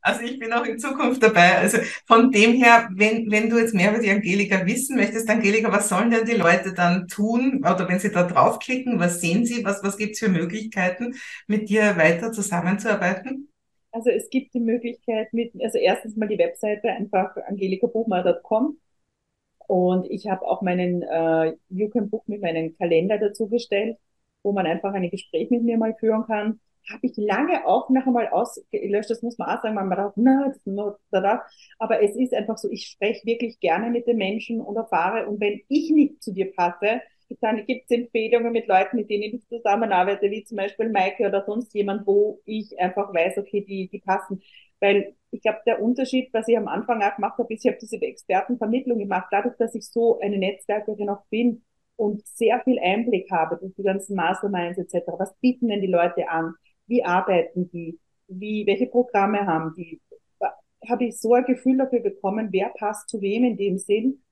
Also 0.05 0.21
ich 0.21 0.37
bin 0.37 0.51
auch 0.51 0.65
in 0.65 0.77
Zukunft 0.79 1.23
dabei. 1.23 1.57
Also 1.59 1.77
von 2.05 2.29
dem 2.29 2.51
her, 2.51 2.89
wenn, 2.91 3.31
wenn 3.31 3.49
du 3.49 3.57
jetzt 3.57 3.73
mehr 3.73 3.91
über 3.91 4.01
die 4.01 4.11
Angelika 4.11 4.65
wissen 4.65 4.97
möchtest, 4.97 5.29
Angelika, 5.29 5.71
was 5.71 5.87
sollen 5.87 6.11
denn 6.11 6.25
die 6.25 6.33
Leute 6.33 6.73
dann 6.73 7.07
tun? 7.07 7.59
Oder 7.59 7.87
wenn 7.87 7.99
sie 7.99 8.11
da 8.11 8.23
draufklicken, 8.23 8.99
was 8.99 9.21
sehen 9.21 9.45
sie? 9.45 9.63
Was, 9.63 9.81
was 9.81 9.95
gibt 9.95 10.13
es 10.13 10.19
für 10.19 10.27
Möglichkeiten, 10.27 11.15
mit 11.47 11.69
dir 11.69 11.95
weiter 11.95 12.33
zusammenzuarbeiten? 12.33 13.47
Also 13.91 14.09
es 14.09 14.29
gibt 14.29 14.53
die 14.53 14.59
Möglichkeit 14.59 15.31
mit, 15.31 15.53
also 15.63 15.77
erstens 15.77 16.17
mal 16.17 16.27
die 16.27 16.37
Webseite 16.37 16.89
einfach 16.89 17.37
angelikabuchmer.com 17.37 18.77
und 19.67 20.11
ich 20.11 20.27
habe 20.27 20.45
auch 20.45 20.61
meinen 20.61 21.03
äh, 21.03 21.55
You 21.69 21.87
Can 21.89 22.09
Book 22.09 22.27
mit 22.27 22.41
meinem 22.41 22.75
Kalender 22.75 23.19
dazu 23.19 23.47
gestellt, 23.47 23.97
wo 24.41 24.51
man 24.51 24.65
einfach 24.65 24.93
ein 24.93 25.09
Gespräch 25.09 25.49
mit 25.49 25.63
mir 25.63 25.77
mal 25.77 25.95
führen 25.97 26.25
kann 26.25 26.59
habe 26.91 27.07
ich 27.07 27.13
lange 27.17 27.65
auch 27.65 27.89
noch 27.89 28.05
einmal 28.05 28.27
ausgelöscht. 28.29 29.09
Das 29.09 29.21
muss 29.21 29.37
man 29.37 29.49
auch 29.49 29.61
sagen, 29.61 29.75
man 29.75 29.89
dachte, 29.89 30.13
na, 30.21 30.47
das, 30.49 30.59
na, 30.65 30.95
da, 31.11 31.21
da. 31.21 31.43
Aber 31.79 32.01
es 32.01 32.15
ist 32.15 32.33
einfach 32.33 32.57
so, 32.57 32.69
ich 32.69 32.87
spreche 32.87 33.25
wirklich 33.25 33.59
gerne 33.59 33.89
mit 33.89 34.07
den 34.07 34.17
Menschen 34.17 34.61
und 34.61 34.75
erfahre. 34.75 35.27
Und 35.27 35.39
wenn 35.39 35.61
ich 35.69 35.91
nicht 35.91 36.21
zu 36.23 36.33
dir 36.33 36.53
passe, 36.53 37.01
dann 37.41 37.65
gibt 37.65 37.85
es 37.89 37.97
Empfehlungen 37.97 38.51
mit 38.51 38.67
Leuten, 38.67 38.97
mit 38.97 39.09
denen 39.09 39.23
ich 39.23 39.47
zusammenarbeite, 39.47 40.29
wie 40.29 40.43
zum 40.43 40.57
Beispiel 40.57 40.89
Maike 40.89 41.27
oder 41.27 41.43
sonst 41.45 41.73
jemand, 41.73 42.05
wo 42.05 42.41
ich 42.45 42.77
einfach 42.79 43.13
weiß, 43.13 43.37
okay, 43.37 43.61
die, 43.61 43.89
die 43.89 43.99
passen. 43.99 44.41
Weil 44.79 45.15
ich 45.31 45.41
glaube, 45.41 45.59
der 45.65 45.81
Unterschied, 45.81 46.29
was 46.33 46.47
ich 46.47 46.57
am 46.57 46.67
Anfang 46.67 47.01
auch 47.01 47.15
gemacht 47.15 47.37
habe, 47.37 47.53
ist, 47.53 47.65
ich 47.65 47.71
habe 47.71 47.79
diese 47.81 48.01
Expertenvermittlung 48.01 48.99
gemacht. 48.99 49.27
Dadurch, 49.31 49.55
dass 49.57 49.73
ich 49.75 49.87
so 49.89 50.19
eine 50.19 50.37
Netzwerkerin 50.37 51.09
auch 51.09 51.25
bin 51.29 51.63
und 51.95 52.25
sehr 52.27 52.61
viel 52.63 52.79
Einblick 52.79 53.31
habe 53.31 53.57
durch 53.57 53.73
die 53.75 53.83
ganzen 53.83 54.15
Masterminds 54.15 54.77
etc., 54.77 55.05
was 55.17 55.33
bieten 55.39 55.69
denn 55.69 55.81
die 55.81 55.87
Leute 55.87 56.27
an? 56.29 56.53
Wie 56.87 57.03
arbeiten 57.03 57.69
die, 57.71 57.99
wie, 58.27 58.65
welche 58.65 58.87
Programme 58.87 59.45
haben 59.45 59.73
die, 59.75 60.01
habe 60.89 61.05
ich 61.05 61.19
so 61.19 61.33
ein 61.33 61.45
Gefühl 61.45 61.77
dafür 61.77 62.01
bekommen, 62.01 62.49
wer 62.51 62.69
passt 62.69 63.09
zu 63.09 63.21
wem 63.21 63.43
in 63.43 63.57
dem 63.57 63.77
Sinn, 63.77 64.23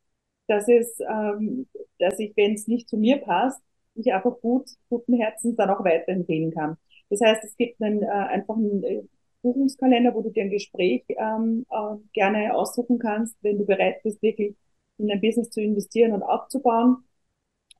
dass 0.47 0.67
es, 0.67 0.99
ähm, 0.99 1.67
dass 1.99 2.19
ich, 2.19 2.35
wenn 2.35 2.53
es 2.53 2.67
nicht 2.67 2.89
zu 2.89 2.97
mir 2.97 3.17
passt, 3.17 3.61
ich 3.95 4.13
einfach 4.13 4.39
gut, 4.41 4.69
guten 4.89 5.15
Herzens 5.15 5.55
dann 5.55 5.69
auch 5.69 5.83
weiterempfehlen 5.83 6.51
kann. 6.51 6.77
Das 7.09 7.21
heißt, 7.21 7.43
es 7.43 7.55
gibt 7.57 7.81
einen, 7.81 8.03
äh, 8.03 8.07
einfach 8.07 8.55
einen 8.55 8.83
äh, 8.83 9.03
Buchungskalender, 9.41 10.13
wo 10.13 10.21
du 10.21 10.29
dir 10.29 10.43
ein 10.43 10.49
Gespräch 10.49 11.03
ähm, 11.09 11.65
äh, 11.69 11.97
gerne 12.13 12.55
aussuchen 12.55 12.99
kannst, 12.99 13.35
wenn 13.41 13.57
du 13.57 13.65
bereit 13.65 14.01
bist, 14.03 14.21
wirklich 14.21 14.55
in 14.97 15.11
ein 15.11 15.21
Business 15.21 15.49
zu 15.49 15.61
investieren 15.61 16.13
und 16.13 16.23
aufzubauen. 16.23 16.97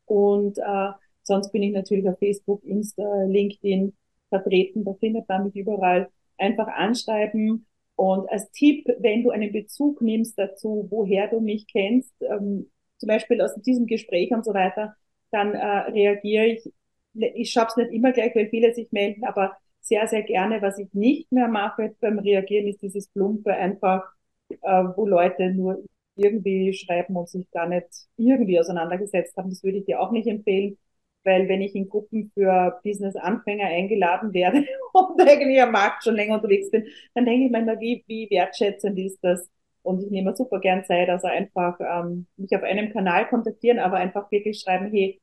Und 0.05 0.57
äh, 0.57 0.89
sonst 1.23 1.51
bin 1.51 1.63
ich 1.63 1.73
natürlich 1.73 2.07
auf 2.09 2.19
Facebook, 2.19 2.63
Insta, 2.65 3.23
LinkedIn, 3.23 3.93
vertreten. 4.31 4.83
Da 4.85 4.93
findet 4.95 5.29
man 5.29 5.45
mich 5.45 5.55
überall. 5.55 6.09
Einfach 6.37 6.67
anschreiben. 6.67 7.67
Und 7.95 8.29
als 8.31 8.51
Tipp, 8.51 8.87
wenn 8.99 9.23
du 9.23 9.29
einen 9.29 9.51
Bezug 9.51 10.01
nimmst 10.01 10.39
dazu, 10.39 10.87
woher 10.89 11.27
du 11.27 11.39
mich 11.39 11.67
kennst, 11.67 12.13
ähm, 12.21 12.71
zum 12.97 13.07
Beispiel 13.07 13.41
aus 13.41 13.53
diesem 13.55 13.85
Gespräch 13.85 14.31
und 14.31 14.43
so 14.45 14.53
weiter, 14.53 14.95
dann 15.31 15.53
äh, 15.53 15.65
reagiere 15.91 16.45
ich. 16.47 16.73
Ich 17.13 17.51
schaffe 17.51 17.71
es 17.71 17.77
nicht 17.77 17.93
immer 17.93 18.11
gleich, 18.11 18.35
weil 18.35 18.49
viele 18.49 18.73
sich 18.73 18.91
melden, 18.91 19.25
aber 19.25 19.57
sehr, 19.81 20.07
sehr 20.07 20.23
gerne. 20.23 20.61
Was 20.61 20.79
ich 20.79 20.93
nicht 20.93 21.31
mehr 21.31 21.47
mache 21.47 21.95
beim 21.99 22.19
Reagieren, 22.19 22.67
ist 22.67 22.81
dieses 22.81 23.07
Plumpe 23.09 23.53
einfach, 23.53 24.03
äh, 24.49 24.55
wo 24.95 25.05
Leute 25.05 25.51
nur 25.51 25.83
irgendwie 26.15 26.73
schreiben 26.73 27.15
und 27.15 27.29
sich 27.29 27.49
gar 27.51 27.67
nicht 27.67 27.87
irgendwie 28.17 28.59
auseinandergesetzt 28.59 29.35
haben. 29.37 29.49
Das 29.49 29.63
würde 29.63 29.79
ich 29.79 29.85
dir 29.85 29.99
auch 30.01 30.11
nicht 30.11 30.27
empfehlen 30.27 30.77
weil 31.23 31.47
wenn 31.47 31.61
ich 31.61 31.75
in 31.75 31.89
Gruppen 31.89 32.31
für 32.33 32.79
Business-Anfänger 32.83 33.65
eingeladen 33.65 34.33
werde 34.33 34.65
und 34.93 35.21
eigentlich 35.21 35.61
am 35.61 35.71
Markt 35.71 36.03
schon 36.03 36.15
länger 36.15 36.35
unterwegs 36.35 36.71
bin, 36.71 36.87
dann 37.13 37.25
denke 37.25 37.45
ich 37.45 37.51
mir 37.51 37.59
immer, 37.59 37.79
wie, 37.79 38.03
wie 38.07 38.29
wertschätzend 38.29 38.97
ist 38.99 39.19
das? 39.23 39.49
Und 39.83 40.03
ich 40.03 40.11
nehme 40.11 40.35
super 40.35 40.59
gern 40.59 40.83
Zeit, 40.85 41.09
also 41.09 41.27
einfach 41.27 41.79
ähm, 41.79 42.27
mich 42.37 42.55
auf 42.55 42.63
einem 42.63 42.91
Kanal 42.91 43.27
kontaktieren, 43.27 43.79
aber 43.79 43.97
einfach 43.97 44.31
wirklich 44.31 44.59
schreiben, 44.59 44.91
hey, 44.91 45.19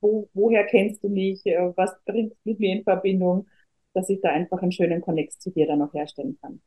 wo, 0.00 0.28
woher 0.34 0.64
kennst 0.66 1.02
du 1.04 1.08
mich? 1.08 1.44
Äh, 1.46 1.72
was 1.76 1.94
bringt 2.04 2.34
mit 2.44 2.58
mir 2.60 2.72
in 2.72 2.84
Verbindung? 2.84 3.46
Dass 3.92 4.08
ich 4.08 4.20
da 4.20 4.30
einfach 4.30 4.62
einen 4.62 4.72
schönen 4.72 5.00
Connect 5.00 5.40
zu 5.42 5.50
dir 5.50 5.66
dann 5.66 5.80
noch 5.80 5.92
herstellen 5.92 6.38
kann. 6.40 6.62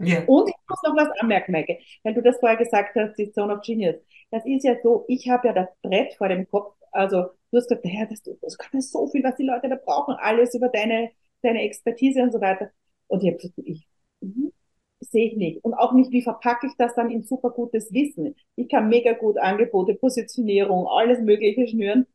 Yeah. 0.00 0.24
Und 0.26 0.48
ich 0.48 0.54
muss 0.68 0.82
noch 0.82 0.96
was 0.96 1.20
anmerken, 1.20 1.52
Maike, 1.52 1.78
weil 2.02 2.14
du 2.14 2.22
das 2.22 2.38
vorher 2.38 2.58
gesagt 2.58 2.94
hast, 2.96 3.16
die 3.16 3.30
Zone 3.32 3.54
of 3.54 3.62
Genius. 3.62 3.96
Das 4.30 4.44
ist 4.46 4.64
ja 4.64 4.76
so, 4.82 5.04
ich 5.08 5.28
habe 5.28 5.48
ja 5.48 5.54
das 5.54 5.68
Brett 5.82 6.14
vor 6.14 6.28
dem 6.28 6.48
Kopf 6.48 6.74
also 6.92 7.22
du 7.50 7.58
hast 7.58 7.68
gesagt, 7.68 7.84
ja, 7.86 8.06
das, 8.06 8.22
das 8.40 8.58
kann 8.58 8.70
ja 8.74 8.80
so 8.80 9.08
viel, 9.08 9.24
was 9.24 9.36
die 9.36 9.44
Leute 9.44 9.68
da 9.68 9.76
brauchen, 9.76 10.14
alles 10.18 10.54
über 10.54 10.68
deine, 10.68 11.10
deine 11.42 11.62
Expertise 11.62 12.22
und 12.22 12.32
so 12.32 12.40
weiter. 12.40 12.70
Und 13.08 13.22
ich 13.22 13.28
habe 13.30 13.38
gesagt, 13.38 13.58
ich 13.58 13.88
mhm, 14.20 14.52
sehe 15.00 15.28
ich 15.28 15.36
nicht. 15.36 15.64
Und 15.64 15.74
auch 15.74 15.92
nicht, 15.92 16.12
wie 16.12 16.22
verpacke 16.22 16.66
ich 16.66 16.74
das 16.78 16.94
dann 16.94 17.10
in 17.10 17.22
super 17.24 17.50
gutes 17.50 17.92
Wissen. 17.92 18.36
Ich 18.56 18.68
kann 18.68 18.88
mega 18.88 19.12
gut 19.12 19.38
Angebote, 19.38 19.94
Positionierung, 19.94 20.86
alles 20.86 21.20
Mögliche 21.20 21.66
schnüren. 21.68 22.06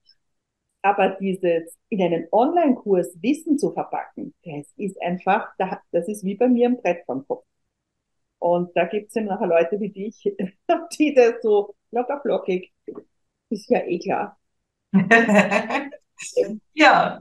Aber 0.81 1.09
dieses 1.19 1.77
in 1.89 2.01
einen 2.01 2.27
Online-Kurs 2.31 3.21
Wissen 3.21 3.57
zu 3.59 3.71
verpacken, 3.71 4.33
das 4.43 4.67
ist 4.77 5.01
einfach, 5.01 5.49
das 5.91 6.07
ist 6.07 6.23
wie 6.23 6.35
bei 6.35 6.47
mir 6.47 6.69
ein 6.69 6.77
Brett 6.81 7.05
vom 7.05 7.27
Kopf. 7.27 7.45
Und 8.39 8.75
da 8.75 8.85
gibt 8.85 9.09
es 9.09 9.15
ja 9.15 9.21
nachher 9.23 9.47
Leute 9.47 9.79
wie 9.79 9.89
dich, 9.89 10.23
die 10.99 11.13
das 11.13 11.41
so 11.41 11.75
locker 11.91 12.21
flockig, 12.21 12.73
ist 13.49 13.69
ja 13.69 13.79
eh 13.85 13.99
klar, 13.99 14.37
ja, 16.73 17.19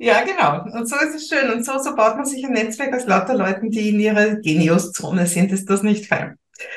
Ja, 0.00 0.24
genau. 0.24 0.78
Und 0.78 0.88
so 0.88 0.96
ist 0.96 1.14
es 1.14 1.28
schön. 1.28 1.50
Und 1.50 1.64
so, 1.64 1.78
so 1.78 1.94
baut 1.94 2.16
man 2.16 2.24
sich 2.24 2.44
ein 2.44 2.52
Netzwerk 2.52 2.94
aus 2.94 3.06
lauter 3.06 3.34
Leuten, 3.34 3.70
die 3.70 3.90
in 3.90 4.00
ihrer 4.00 4.36
Geniuszone 4.36 5.26
sind. 5.26 5.52
Ist 5.52 5.68
das 5.68 5.82
nicht 5.82 6.06
fein? 6.06 6.36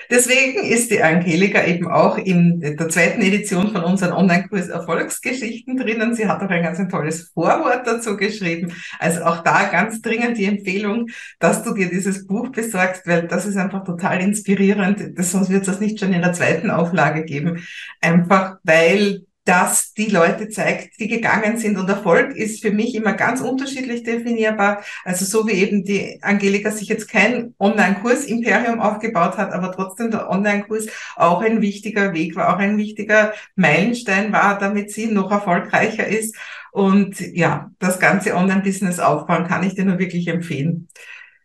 Deswegen 0.10 0.63
ist 0.63 0.91
die 0.91 1.01
Angelika 1.01 1.65
eben 1.65 1.89
auch 1.89 2.17
in 2.17 2.60
der 2.60 2.89
zweiten 2.89 3.21
Edition 3.21 3.71
von 3.71 3.84
unserem 3.84 4.15
Online-Kurs 4.15 4.69
Erfolgsgeschichten 4.69 5.77
drinnen. 5.77 6.13
Sie 6.13 6.27
hat 6.27 6.41
auch 6.41 6.49
ein 6.49 6.63
ganz 6.63 6.79
ein 6.79 6.89
tolles 6.89 7.32
Vorwort 7.34 7.86
dazu 7.86 8.15
geschrieben. 8.17 8.73
Also 8.99 9.23
auch 9.23 9.43
da 9.43 9.65
ganz 9.65 10.01
dringend 10.01 10.38
die 10.38 10.45
Empfehlung, 10.45 11.08
dass 11.39 11.63
du 11.63 11.73
dir 11.73 11.89
dieses 11.89 12.27
Buch 12.27 12.49
besorgst, 12.49 13.08
weil 13.08 13.27
das 13.27 13.45
ist 13.45 13.58
einfach 13.58 13.84
total 13.84 14.21
inspirierend. 14.21 15.17
Sonst 15.17 15.49
wird 15.49 15.62
es 15.62 15.67
das 15.67 15.79
nicht 15.79 15.99
schon 15.99 16.13
in 16.13 16.21
der 16.21 16.34
zweiten 16.34 16.69
Auflage 16.69 17.25
geben. 17.25 17.65
Einfach 18.01 18.58
weil 18.63 19.25
das 19.45 19.93
die 19.93 20.06
Leute 20.06 20.47
zeigt, 20.49 20.99
die 20.99 21.08
gegangen 21.08 21.58
sind. 21.58 21.77
Und 21.77 21.89
Erfolg 21.89 22.36
ist 22.36 22.62
für 22.62 22.71
mich 22.71 22.95
immer 22.95 23.13
ganz 23.13 23.41
unterschiedlich 23.41 24.03
definierbar. 24.03 24.84
Also 25.03 25.25
so 25.25 25.47
wie 25.47 25.53
eben 25.53 25.84
die 25.84 26.19
Angelika 26.21 26.71
sich 26.71 26.88
jetzt 26.88 27.10
kein 27.10 27.53
Online-Kurs-Imperium 27.60 28.79
aufgebaut 28.79 29.38
hat, 29.38 29.51
aber 29.51 29.71
trotzdem 29.71 30.12
der 30.12 30.29
Online-Kurs 30.29 30.88
auch 31.15 31.41
ein 31.41 31.62
wichtiger 31.62 32.13
Weg 32.13 32.36
war, 32.36 32.53
auch 32.53 32.60
ein 32.60 32.77
wichtiger 32.77 33.34
Meilenstein 33.56 34.32
war, 34.32 34.58
damit 34.58 34.91
sie 34.91 35.08
noch 35.08 35.32
erfolgreicher 35.32 36.08
ist. 36.08 36.36
Und 36.71 37.19
ja, 37.19 37.71
das 37.79 37.99
ganze 37.99 38.36
Online-Business 38.36 38.99
aufbauen 38.99 39.47
kann 39.47 39.63
ich 39.63 39.75
dir 39.75 39.86
nur 39.86 39.99
wirklich 39.99 40.27
empfehlen. 40.27 40.88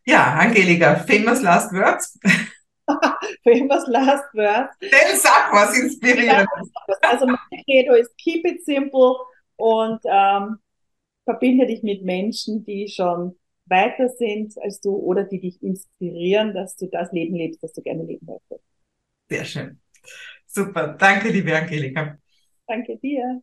Ja, 0.05 0.35
Angelika, 0.35 0.97
famous 0.97 1.43
last 1.43 1.73
words. 1.73 2.19
famous 3.45 3.87
last 3.89 4.25
words. 4.35 4.75
Dann 4.81 5.17
sag 5.17 5.53
was 5.53 5.79
inspirierendes. 5.79 6.71
Also 7.03 7.27
mein 7.27 7.39
Credo 7.65 7.95
ist 7.95 8.17
keep 8.19 8.45
it 8.47 8.65
simple 8.65 9.17
und 9.57 10.01
ähm, 10.05 10.59
verbinde 11.25 11.67
dich 11.67 11.83
mit 11.83 12.05
Menschen, 12.05 12.65
die 12.65 12.89
schon 12.89 13.37
weiter 13.67 14.09
sind 14.09 14.55
als 14.63 14.81
du 14.81 14.97
oder 14.97 15.25
die 15.25 15.41
dich 15.41 15.63
inspirieren, 15.63 16.55
dass 16.55 16.77
du 16.77 16.87
das 16.87 17.13
Leben 17.13 17.35
lebst, 17.35 17.63
das 17.63 17.73
du 17.75 17.83
gerne 17.83 18.05
leben 18.05 18.27
möchtest. 18.27 18.65
Sehr 19.29 19.45
schön. 19.45 19.81
Super. 20.47 20.97
Danke, 20.99 21.29
liebe 21.29 21.55
Angelika. 21.55 22.19
Danke 22.67 22.97
dir. 22.97 23.43